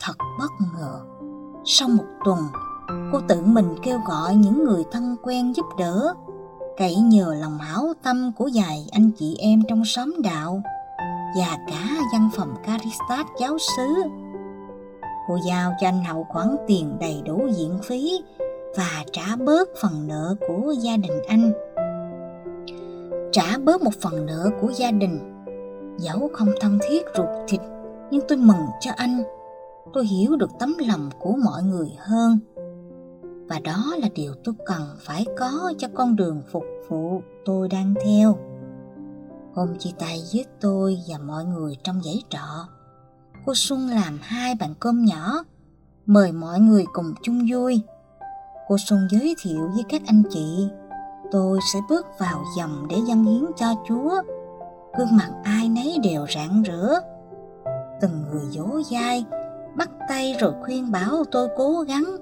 Thật 0.00 0.12
bất 0.38 0.50
ngờ, 0.74 1.00
sau 1.64 1.88
một 1.88 2.04
tuần, 2.24 2.38
cô 3.12 3.20
tự 3.28 3.42
mình 3.44 3.74
kêu 3.82 3.98
gọi 4.08 4.34
những 4.34 4.64
người 4.64 4.84
thân 4.92 5.16
quen 5.22 5.52
giúp 5.52 5.66
đỡ, 5.78 6.14
cậy 6.76 6.96
nhờ 6.96 7.34
lòng 7.40 7.58
hảo 7.58 7.92
tâm 8.02 8.32
của 8.36 8.50
vài 8.54 8.86
anh 8.92 9.10
chị 9.18 9.36
em 9.38 9.62
trong 9.68 9.84
xóm 9.84 10.14
đạo 10.22 10.62
và 11.36 11.58
cả 11.68 11.88
văn 12.12 12.30
phòng 12.36 12.54
Caristat 12.66 13.26
giáo 13.40 13.56
xứ. 13.58 14.02
Cô 15.28 15.38
giao 15.46 15.72
cho 15.80 15.88
anh 15.88 16.04
Hậu 16.04 16.24
khoản 16.28 16.56
tiền 16.66 16.96
đầy 17.00 17.22
đủ 17.24 17.48
viện 17.58 17.78
phí 17.82 18.22
và 18.76 19.04
trả 19.12 19.36
bớt 19.36 19.68
phần 19.82 20.06
nợ 20.06 20.34
của 20.48 20.74
gia 20.80 20.96
đình 20.96 21.22
anh. 21.28 21.52
Trả 23.32 23.58
bớt 23.58 23.82
một 23.82 23.94
phần 24.00 24.26
nợ 24.26 24.50
của 24.60 24.68
gia 24.76 24.90
đình, 24.90 25.44
dẫu 25.98 26.30
không 26.32 26.48
thân 26.60 26.78
thiết 26.88 27.02
ruột 27.16 27.28
thịt, 27.48 27.60
nhưng 28.10 28.22
tôi 28.28 28.38
mừng 28.38 28.66
cho 28.80 28.90
anh. 28.96 29.22
Tôi 29.92 30.06
hiểu 30.06 30.36
được 30.36 30.50
tấm 30.58 30.76
lòng 30.88 31.10
của 31.18 31.36
mọi 31.44 31.62
người 31.62 31.88
hơn 31.98 32.38
và 33.52 33.58
đó 33.64 33.94
là 33.98 34.08
điều 34.14 34.34
tôi 34.44 34.54
cần 34.66 34.82
phải 34.98 35.26
có 35.38 35.72
cho 35.78 35.88
con 35.94 36.16
đường 36.16 36.42
phục 36.52 36.64
vụ 36.88 37.22
tôi 37.44 37.68
đang 37.68 37.94
theo 38.04 38.36
hôm 39.54 39.78
chia 39.78 39.90
tay 39.98 40.22
với 40.32 40.44
tôi 40.60 40.98
và 41.08 41.18
mọi 41.18 41.44
người 41.44 41.76
trong 41.84 42.02
dãy 42.02 42.22
trọ 42.30 42.68
cô 43.46 43.52
xuân 43.56 43.88
làm 43.88 44.18
hai 44.22 44.54
bàn 44.54 44.74
cơm 44.80 45.04
nhỏ 45.04 45.44
mời 46.06 46.32
mọi 46.32 46.60
người 46.60 46.84
cùng 46.92 47.14
chung 47.22 47.46
vui. 47.50 47.80
Cô 48.68 48.76
xuân 48.88 49.08
giới 49.10 49.34
thiệu 49.42 49.70
với 49.74 49.84
các 49.88 50.02
anh 50.06 50.22
chị 50.30 50.68
tôi 51.30 51.58
sẽ 51.72 51.78
bước 51.88 52.06
vào 52.18 52.44
dòng 52.56 52.86
để 52.90 52.96
dâng 53.08 53.24
hiến 53.24 53.44
cho 53.56 53.66
chúa. 53.88 54.22
Gương 54.98 55.16
mặt 55.16 55.30
ai 55.44 55.68
nấy 55.68 55.98
đều 56.02 56.26
rạng 56.34 56.62
rỡ. 56.62 57.00
Từng 58.00 58.24
người 58.30 58.44
vỗ 58.52 58.80
vai 58.90 59.24
bắt 59.76 59.90
tay 60.08 60.36
rồi 60.40 60.52
khuyên 60.64 60.92
bảo 60.92 61.24
tôi 61.30 61.48
cố 61.56 61.80
gắng 61.80 62.16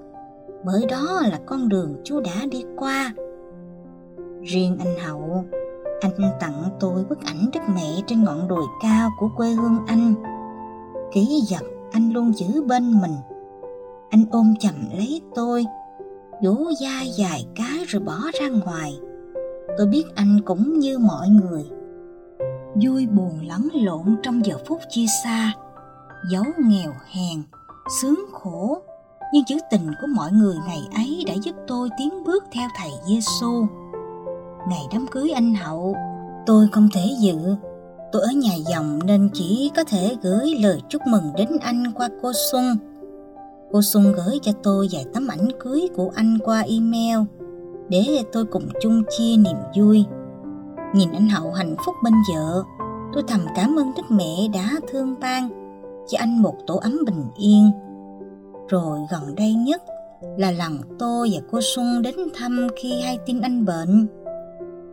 bởi 0.64 0.87
đó 0.88 1.23
là 1.31 1.40
con 1.47 1.69
đường 1.69 1.97
Chúa 2.05 2.21
đã 2.21 2.47
đi 2.51 2.64
qua. 2.77 3.14
Riêng 4.43 4.79
anh 4.79 4.99
Hậu, 4.99 5.45
anh 6.01 6.31
tặng 6.41 6.65
tôi 6.81 7.05
bức 7.05 7.25
ảnh 7.25 7.47
đức 7.53 7.61
mẹ 7.75 8.01
trên 8.07 8.25
ngọn 8.25 8.49
đồi 8.49 8.65
cao 8.83 9.11
của 9.19 9.29
quê 9.37 9.51
hương 9.51 9.79
anh. 9.87 10.15
Kỷ 11.13 11.43
vật 11.51 11.63
anh 11.93 12.13
luôn 12.13 12.33
giữ 12.37 12.63
bên 12.63 13.01
mình. 13.01 13.15
Anh 14.11 14.25
ôm 14.31 14.55
chầm 14.61 14.75
lấy 14.93 15.23
tôi, 15.35 15.67
vỗ 16.43 16.57
vai 16.81 17.09
dài 17.19 17.47
cái 17.55 17.85
rồi 17.87 18.03
bỏ 18.03 18.19
ra 18.41 18.49
ngoài. 18.49 18.99
tôi 19.79 19.87
biết 19.87 20.05
anh 20.15 20.41
cũng 20.45 20.79
như 20.79 20.99
mọi 20.99 21.29
người 21.29 21.65
vui 22.83 23.07
buồn 23.07 23.41
lẫn 23.47 23.69
lộn 23.75 24.17
trong 24.23 24.47
giờ 24.47 24.55
phút 24.67 24.81
chia 24.91 25.07
xa 25.25 25.53
dấu 26.33 26.45
nghèo 26.59 26.93
hèn 27.11 27.43
sướng 28.01 28.25
khổ 28.33 28.83
nhưng 29.33 29.45
chữ 29.45 29.57
tình 29.71 29.87
của 30.01 30.07
mọi 30.17 30.33
người 30.33 30.57
ngày 30.67 30.83
ấy 30.95 31.25
đã 31.27 31.35
giúp 31.35 31.57
tôi 31.67 31.89
tiến 31.99 32.25
bước 32.25 32.45
theo 32.53 32.69
thầy 32.77 32.91
Giêsu. 33.09 33.67
Ngày 34.68 34.83
đám 34.92 35.07
cưới 35.11 35.31
anh 35.31 35.55
Hậu, 35.55 35.96
tôi 36.46 36.68
không 36.73 36.88
thể 36.94 37.14
dự. 37.20 37.37
Tôi 38.12 38.23
ở 38.23 38.29
nhà 38.37 38.55
dòng 38.70 39.01
nên 39.05 39.29
chỉ 39.33 39.70
có 39.77 39.85
thể 39.85 40.16
gửi 40.23 40.55
lời 40.61 40.81
chúc 40.88 41.03
mừng 41.07 41.33
đến 41.37 41.49
anh 41.61 41.85
qua 41.94 42.09
cô 42.23 42.33
Xuân. 42.51 42.77
Cô 43.73 43.83
Xuân 43.83 44.12
gửi 44.12 44.38
cho 44.42 44.53
tôi 44.62 44.88
vài 44.92 45.05
tấm 45.14 45.29
ảnh 45.29 45.49
cưới 45.61 45.88
của 45.96 46.11
anh 46.14 46.38
qua 46.44 46.61
email 46.61 47.18
để 47.88 48.23
tôi 48.33 48.44
cùng 48.44 48.68
chung 48.81 49.03
chia 49.18 49.37
niềm 49.37 49.57
vui. 49.77 50.05
Nhìn 50.94 51.12
anh 51.12 51.29
Hậu 51.29 51.53
hạnh 51.53 51.77
phúc 51.87 51.94
bên 52.05 52.14
vợ, 52.35 52.62
tôi 53.12 53.23
thầm 53.29 53.40
cảm 53.57 53.79
ơn 53.79 53.92
Đức 53.96 54.03
Mẹ 54.09 54.49
đã 54.55 54.70
thương 54.90 55.14
ban 55.20 55.51
cho 56.09 56.18
anh 56.18 56.42
một 56.42 56.55
tổ 56.66 56.77
ấm 56.77 56.99
bình 57.07 57.25
yên 57.38 57.70
rồi 58.68 59.01
gần 59.11 59.35
đây 59.35 59.55
nhất 59.55 59.83
là 60.38 60.51
lần 60.51 60.79
tôi 60.99 61.31
và 61.33 61.40
cô 61.51 61.59
Xuân 61.62 62.03
đến 62.03 62.14
thăm 62.35 62.68
khi 62.77 63.01
hay 63.01 63.18
tin 63.27 63.40
anh 63.40 63.64
bệnh. 63.64 64.07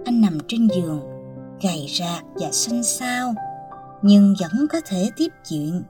Anh 0.07 0.21
nằm 0.21 0.37
trên 0.47 0.67
giường, 0.67 1.01
gầy 1.61 1.85
rạc 1.99 2.23
và 2.35 2.51
xanh 2.51 2.83
xao, 2.83 3.33
nhưng 4.01 4.35
vẫn 4.41 4.67
có 4.71 4.81
thể 4.85 5.09
tiếp 5.17 5.27
chuyện. 5.49 5.83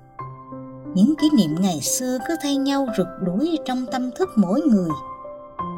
Những 0.95 1.15
kỷ 1.21 1.30
niệm 1.38 1.56
ngày 1.60 1.82
xưa 1.82 2.17
cứ 2.27 2.36
thay 2.41 2.56
nhau 2.56 2.88
rượt 2.97 3.08
đuổi 3.25 3.58
trong 3.65 3.86
tâm 3.91 4.12
thức 4.12 4.30
mỗi 4.36 4.62
người. 4.62 4.89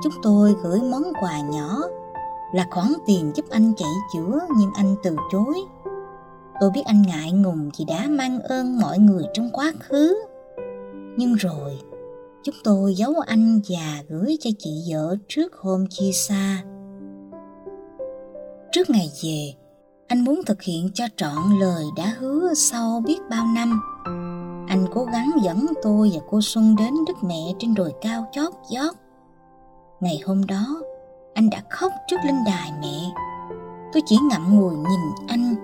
Chúng 0.04 0.14
tôi 0.24 0.56
gửi 0.64 0.80
món 0.82 1.04
quà 1.22 1.40
nhỏ 1.40 1.78
là 2.54 2.68
khoản 2.72 2.94
tiền 3.08 3.32
giúp 3.36 3.46
anh 3.50 3.74
chạy 3.78 3.92
chữa 4.14 4.40
nhưng 4.58 4.72
anh 4.76 4.96
từ 5.04 5.16
chối. 5.32 5.56
Tôi 6.62 6.70
biết 6.74 6.84
anh 6.86 7.02
ngại 7.02 7.32
ngùng 7.32 7.70
vì 7.80 7.86
đã 7.86 8.08
mang 8.10 8.40
ơn 8.42 8.80
mọi 8.80 9.00
người 9.00 9.24
trong 9.34 9.50
quá 9.54 9.72
khứ. 9.80 10.16
Nhưng 11.18 11.34
rồi 11.34 11.80
Chúng 12.44 12.56
tôi 12.64 12.96
giấu 12.96 13.14
anh 13.28 13.62
và 13.70 14.04
gửi 14.10 14.38
cho 14.40 14.50
chị 14.60 14.70
vợ 14.92 15.16
trước 15.28 15.56
hôm 15.56 15.88
chia 15.90 16.12
xa. 16.12 16.64
Trước 18.72 18.90
ngày 18.90 19.12
về, 19.24 19.54
anh 20.08 20.24
muốn 20.24 20.42
thực 20.46 20.62
hiện 20.62 20.90
cho 20.94 21.06
trọn 21.16 21.60
lời 21.60 21.84
đã 21.98 22.14
hứa 22.18 22.54
sau 22.54 23.04
biết 23.06 23.18
bao 23.30 23.46
năm. 23.56 23.82
Anh 24.68 24.86
cố 24.94 25.06
gắng 25.06 25.32
dẫn 25.44 25.66
tôi 25.84 26.12
và 26.14 26.20
cô 26.30 26.40
Xuân 26.42 26.76
đến 26.76 26.94
Đức 27.08 27.24
Mẹ 27.24 27.54
trên 27.60 27.74
đồi 27.74 27.94
cao 28.02 28.30
chót 28.32 28.54
vót. 28.54 28.96
Ngày 30.00 30.20
hôm 30.26 30.46
đó, 30.46 30.82
anh 31.34 31.50
đã 31.50 31.62
khóc 31.70 31.92
trước 32.08 32.18
linh 32.26 32.44
đài 32.46 32.72
mẹ. 32.82 33.12
Tôi 33.94 34.04
chỉ 34.06 34.18
ngậm 34.30 34.56
ngùi 34.56 34.74
nhìn 34.74 35.28
anh. 35.28 35.56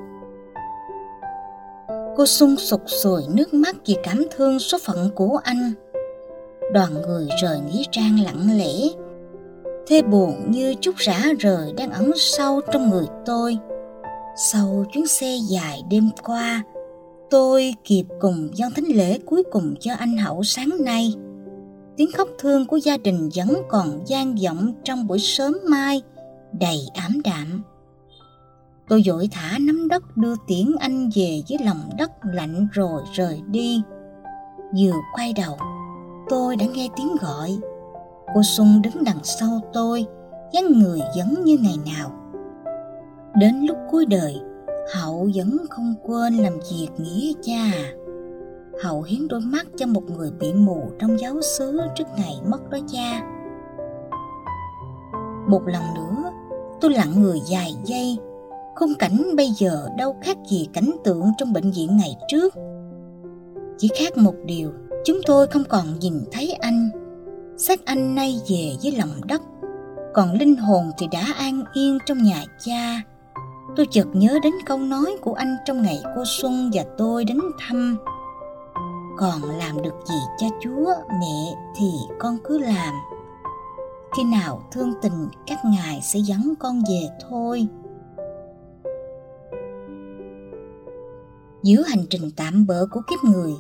Cô 2.18 2.26
Xuân 2.26 2.56
sụt 2.58 2.82
sùi 3.04 3.22
nước 3.30 3.54
mắt 3.54 3.76
vì 3.86 3.98
cảm 4.04 4.24
thương 4.36 4.60
số 4.60 4.78
phận 4.86 5.10
của 5.15 5.39
anh 5.44 5.74
đoàn 6.74 6.94
người 6.94 7.28
rời 7.41 7.60
nghĩa 7.60 7.84
trang 7.91 8.20
lặng 8.20 8.58
lẽ 8.58 8.74
thế 9.88 10.02
buồn 10.02 10.52
như 10.52 10.76
chút 10.82 10.95
rã 10.98 11.24
rời 11.39 11.74
đang 11.78 11.91
ẩn 11.91 12.12
sâu 12.15 12.62
trong 12.71 12.89
người 12.89 13.06
tôi. 13.26 13.58
Sau 14.52 14.86
chuyến 14.93 15.08
xe 15.08 15.38
dài 15.50 15.82
đêm 15.89 16.10
qua, 16.24 16.63
tôi 17.30 17.74
kịp 17.84 18.06
cùng 18.19 18.50
dân 18.54 18.71
thánh 18.76 18.86
lễ 18.86 19.19
cuối 19.26 19.43
cùng 19.52 19.76
cho 19.80 19.93
anh 19.93 20.17
hậu 20.17 20.43
sáng 20.43 20.69
nay. 20.80 21.13
Tiếng 21.98 22.12
khóc 22.17 22.28
thương 22.39 22.65
của 22.65 22.78
gia 22.78 22.98
đình 22.98 23.30
vẫn 23.36 23.54
còn 23.69 24.00
gian 24.06 24.36
vọng 24.43 24.74
trong 24.84 25.08
buổi 25.08 25.19
sớm 25.19 25.58
mai, 25.69 26.02
đầy 26.60 26.80
ảm 26.93 27.21
đạm. 27.24 27.63
Tôi 28.88 29.04
vội 29.06 29.30
thả 29.32 29.58
nắm 29.58 29.88
đất 29.88 30.17
đưa 30.17 30.34
tiễn 30.48 30.76
anh 30.80 31.10
về 31.15 31.41
với 31.50 31.58
lòng 31.65 31.89
đất 31.98 32.12
lạnh 32.34 32.67
rồi 32.71 33.02
rời 33.13 33.41
đi. 33.48 33.82
Vừa 34.80 34.93
quay 35.13 35.34
đầu, 35.34 35.58
tôi 36.30 36.56
đã 36.56 36.65
nghe 36.65 36.89
tiếng 36.98 37.15
gọi 37.21 37.58
cô 38.36 38.41
xuân 38.43 38.82
đứng 38.82 39.04
đằng 39.04 39.24
sau 39.24 39.62
tôi, 39.74 40.06
dáng 40.54 40.80
người 40.80 41.00
vẫn 41.17 41.43
như 41.43 41.58
ngày 41.62 41.76
nào. 41.93 42.12
Đến 43.36 43.56
lúc 43.67 43.78
cuối 43.91 44.06
đời, 44.06 44.36
hậu 44.95 45.30
vẫn 45.36 45.58
không 45.69 45.93
quên 46.04 46.34
làm 46.34 46.54
việc 46.54 46.88
nghĩa 46.98 47.32
cha. 47.41 47.71
Hậu 48.84 49.02
hiến 49.02 49.28
đôi 49.28 49.41
mắt 49.41 49.67
cho 49.78 49.86
một 49.86 50.04
người 50.17 50.32
bị 50.39 50.54
mù 50.54 50.82
trong 51.00 51.19
giáo 51.19 51.41
xứ 51.41 51.82
trước 51.95 52.08
ngày 52.17 52.36
mất 52.45 52.69
đó 52.69 52.78
cha. 52.88 53.21
Một 55.48 55.62
lần 55.65 55.84
nữa, 55.95 56.32
tôi 56.82 56.91
lặng 56.91 57.21
người 57.21 57.39
dài 57.45 57.74
giây 57.86 58.17
khung 58.76 58.93
cảnh 59.00 59.24
bây 59.38 59.48
giờ 59.48 59.88
đâu 59.98 60.15
khác 60.21 60.38
gì 60.50 60.69
cảnh 60.74 60.91
tượng 61.04 61.24
trong 61.38 61.54
bệnh 61.54 61.71
viện 61.71 61.98
ngày 61.98 62.15
trước. 62.28 62.54
Chỉ 63.78 63.89
khác 64.00 64.17
một 64.17 64.36
điều, 64.45 64.71
chúng 65.06 65.17
tôi 65.26 65.48
không 65.48 65.63
còn 65.69 65.86
nhìn 66.00 66.13
thấy 66.32 66.54
anh 66.54 67.05
xác 67.58 67.86
anh 67.86 68.15
nay 68.15 68.41
về 68.50 68.76
với 68.84 68.91
lòng 68.91 69.22
đất. 69.28 69.41
Còn 70.13 70.34
linh 70.34 70.56
hồn 70.56 70.91
thì 70.98 71.08
đã 71.12 71.34
an 71.38 71.63
yên 71.74 71.98
trong 72.06 72.24
nhà 72.24 72.44
cha. 72.65 73.02
Tôi 73.76 73.88
chợt 73.91 74.06
nhớ 74.13 74.39
đến 74.44 74.54
câu 74.65 74.78
nói 74.78 75.18
của 75.22 75.34
anh 75.34 75.58
trong 75.65 75.82
ngày 75.82 76.04
cô 76.15 76.24
xuân 76.26 76.72
và 76.74 76.84
tôi 76.98 77.26
đến 77.26 77.39
thăm. 77.60 77.98
Còn 79.18 79.41
làm 79.44 79.82
được 79.82 79.94
gì 80.06 80.15
cho 80.38 80.48
chúa, 80.62 80.94
mẹ 81.20 81.56
thì 81.76 81.91
con 82.20 82.38
cứ 82.44 82.58
làm. 82.60 82.94
Khi 84.18 84.24
nào 84.24 84.62
thương 84.72 84.94
tình, 85.02 85.28
các 85.48 85.60
ngài 85.65 86.02
sẽ 86.04 86.20
dẫn 86.20 86.54
con 86.60 86.82
về 86.89 87.10
thôi. 87.30 87.68
Giữa 91.63 91.84
hành 91.88 92.06
trình 92.10 92.32
tạm 92.36 92.68
bỡ 92.68 92.86
của 92.91 93.02
kiếp 93.10 93.24
người, 93.24 93.54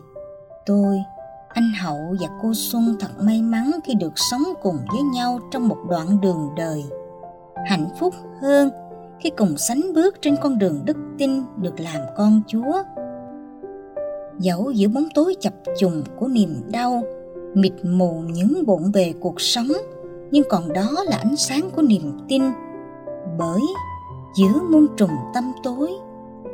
tôi 0.65 0.97
anh 1.55 1.71
Hậu 1.81 2.15
và 2.19 2.27
cô 2.41 2.53
Xuân 2.53 2.95
thật 2.99 3.09
may 3.19 3.41
mắn 3.41 3.71
khi 3.83 3.93
được 3.99 4.13
sống 4.15 4.43
cùng 4.61 4.77
với 4.91 5.01
nhau 5.01 5.39
trong 5.51 5.67
một 5.67 5.77
đoạn 5.89 6.21
đường 6.21 6.49
đời. 6.57 6.83
Hạnh 7.65 7.87
phúc 7.99 8.13
hơn 8.41 8.69
khi 9.19 9.31
cùng 9.37 9.57
sánh 9.57 9.81
bước 9.93 10.15
trên 10.21 10.35
con 10.41 10.59
đường 10.59 10.81
đức 10.85 10.97
tin 11.17 11.43
được 11.57 11.79
làm 11.79 12.01
con 12.17 12.41
Chúa. 12.47 12.83
Dẫu 14.39 14.71
giữa 14.71 14.87
bóng 14.87 15.07
tối 15.15 15.35
chập 15.39 15.53
trùng 15.79 16.03
của 16.19 16.27
niềm 16.27 16.61
đau, 16.71 17.03
mịt 17.53 17.73
mù 17.83 18.21
những 18.27 18.63
bộn 18.65 18.91
bề 18.93 19.13
cuộc 19.19 19.41
sống, 19.41 19.67
nhưng 20.31 20.43
còn 20.49 20.73
đó 20.73 20.91
là 21.05 21.17
ánh 21.17 21.35
sáng 21.35 21.69
của 21.75 21.81
niềm 21.81 22.19
tin. 22.27 22.43
Bởi 23.37 23.61
giữa 24.37 24.61
muôn 24.69 24.87
trùng 24.97 25.15
tâm 25.33 25.51
tối, 25.63 25.91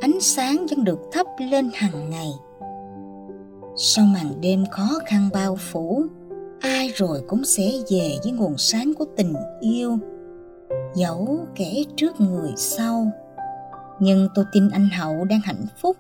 ánh 0.01 0.19
sáng 0.19 0.65
vẫn 0.69 0.83
được 0.83 0.99
thắp 1.11 1.27
lên 1.51 1.69
hàng 1.73 2.09
ngày 2.09 2.31
sau 3.75 4.05
màn 4.05 4.41
đêm 4.41 4.65
khó 4.71 4.99
khăn 5.05 5.29
bao 5.33 5.55
phủ, 5.55 6.05
ai 6.59 6.91
rồi 6.95 7.21
cũng 7.27 7.43
sẽ 7.43 7.71
về 7.89 8.17
với 8.23 8.31
nguồn 8.31 8.57
sáng 8.57 8.93
của 8.93 9.05
tình 9.17 9.33
yêu. 9.59 9.97
Dẫu 10.95 11.39
kẻ 11.55 11.83
trước 11.95 12.21
người 12.21 12.51
sau, 12.55 13.11
nhưng 13.99 14.27
tôi 14.35 14.45
tin 14.51 14.69
anh 14.69 14.89
hậu 14.89 15.25
đang 15.25 15.39
hạnh 15.39 15.65
phúc 15.81 15.97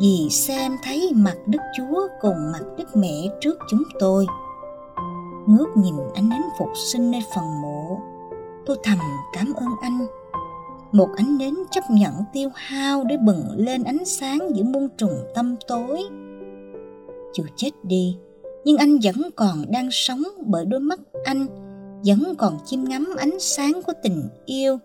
vì 0.00 0.28
xem 0.30 0.72
thấy 0.84 1.12
mặt 1.14 1.36
đức 1.46 1.58
chúa 1.76 2.08
cùng 2.20 2.52
mặt 2.52 2.62
đức 2.78 2.96
mẹ 2.96 3.28
trước 3.40 3.58
chúng 3.70 3.82
tôi. 4.00 4.26
Ngước 5.46 5.68
nhìn 5.76 5.94
ánh 6.14 6.28
nến 6.28 6.40
phục 6.58 6.68
sinh 6.92 7.10
nơi 7.10 7.20
phần 7.34 7.62
mộ, 7.62 8.00
tôi 8.66 8.76
thầm 8.84 8.98
cảm 9.32 9.52
ơn 9.54 9.68
anh. 9.82 10.06
Một 10.92 11.08
ánh 11.16 11.38
nến 11.38 11.54
chấp 11.70 11.84
nhận 11.90 12.14
tiêu 12.32 12.50
hao 12.54 13.04
để 13.04 13.16
bừng 13.16 13.44
lên 13.56 13.84
ánh 13.84 14.04
sáng 14.04 14.38
giữa 14.54 14.64
muôn 14.64 14.88
trùng 14.98 15.24
tâm 15.34 15.56
tối 15.68 16.08
dù 17.32 17.44
chết 17.56 17.70
đi, 17.82 18.16
nhưng 18.64 18.76
anh 18.76 18.98
vẫn 19.02 19.30
còn 19.36 19.64
đang 19.70 19.88
sống 19.90 20.22
bởi 20.46 20.64
đôi 20.64 20.80
mắt 20.80 21.00
anh, 21.24 21.46
vẫn 22.04 22.34
còn 22.38 22.58
chiêm 22.64 22.84
ngắm 22.84 23.14
ánh 23.18 23.40
sáng 23.40 23.72
của 23.86 23.92
tình 24.02 24.28
yêu 24.46 24.78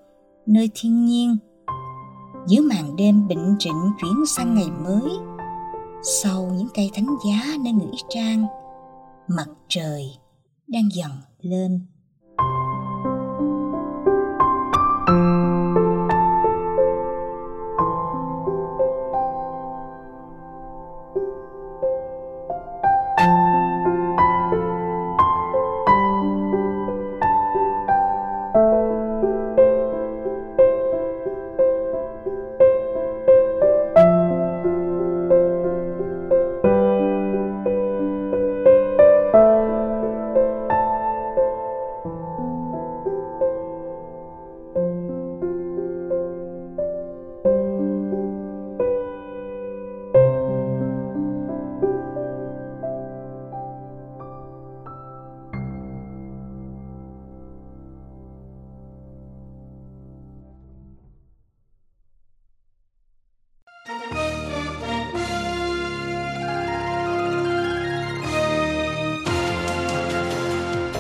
nơi 0.46 0.70
thiên 0.76 1.06
nhiên. 1.06 1.38
Giữa 2.48 2.62
màn 2.62 2.96
đêm 2.96 3.28
bệnh 3.28 3.56
trịnh 3.60 3.91
chuyển 4.02 4.26
sang 4.28 4.56
ngày 4.56 4.68
mới, 4.84 5.12
sau 6.04 6.52
những 6.58 6.68
cây 6.74 6.91
thánh 6.94 7.08
giá 7.28 7.58
nơi 7.64 7.74
ngữ 7.74 7.91
trang, 8.10 8.46
mặt 9.28 9.48
trời 9.68 10.06
đang 10.68 10.89
dần 10.94 11.12
lên. 11.41 11.80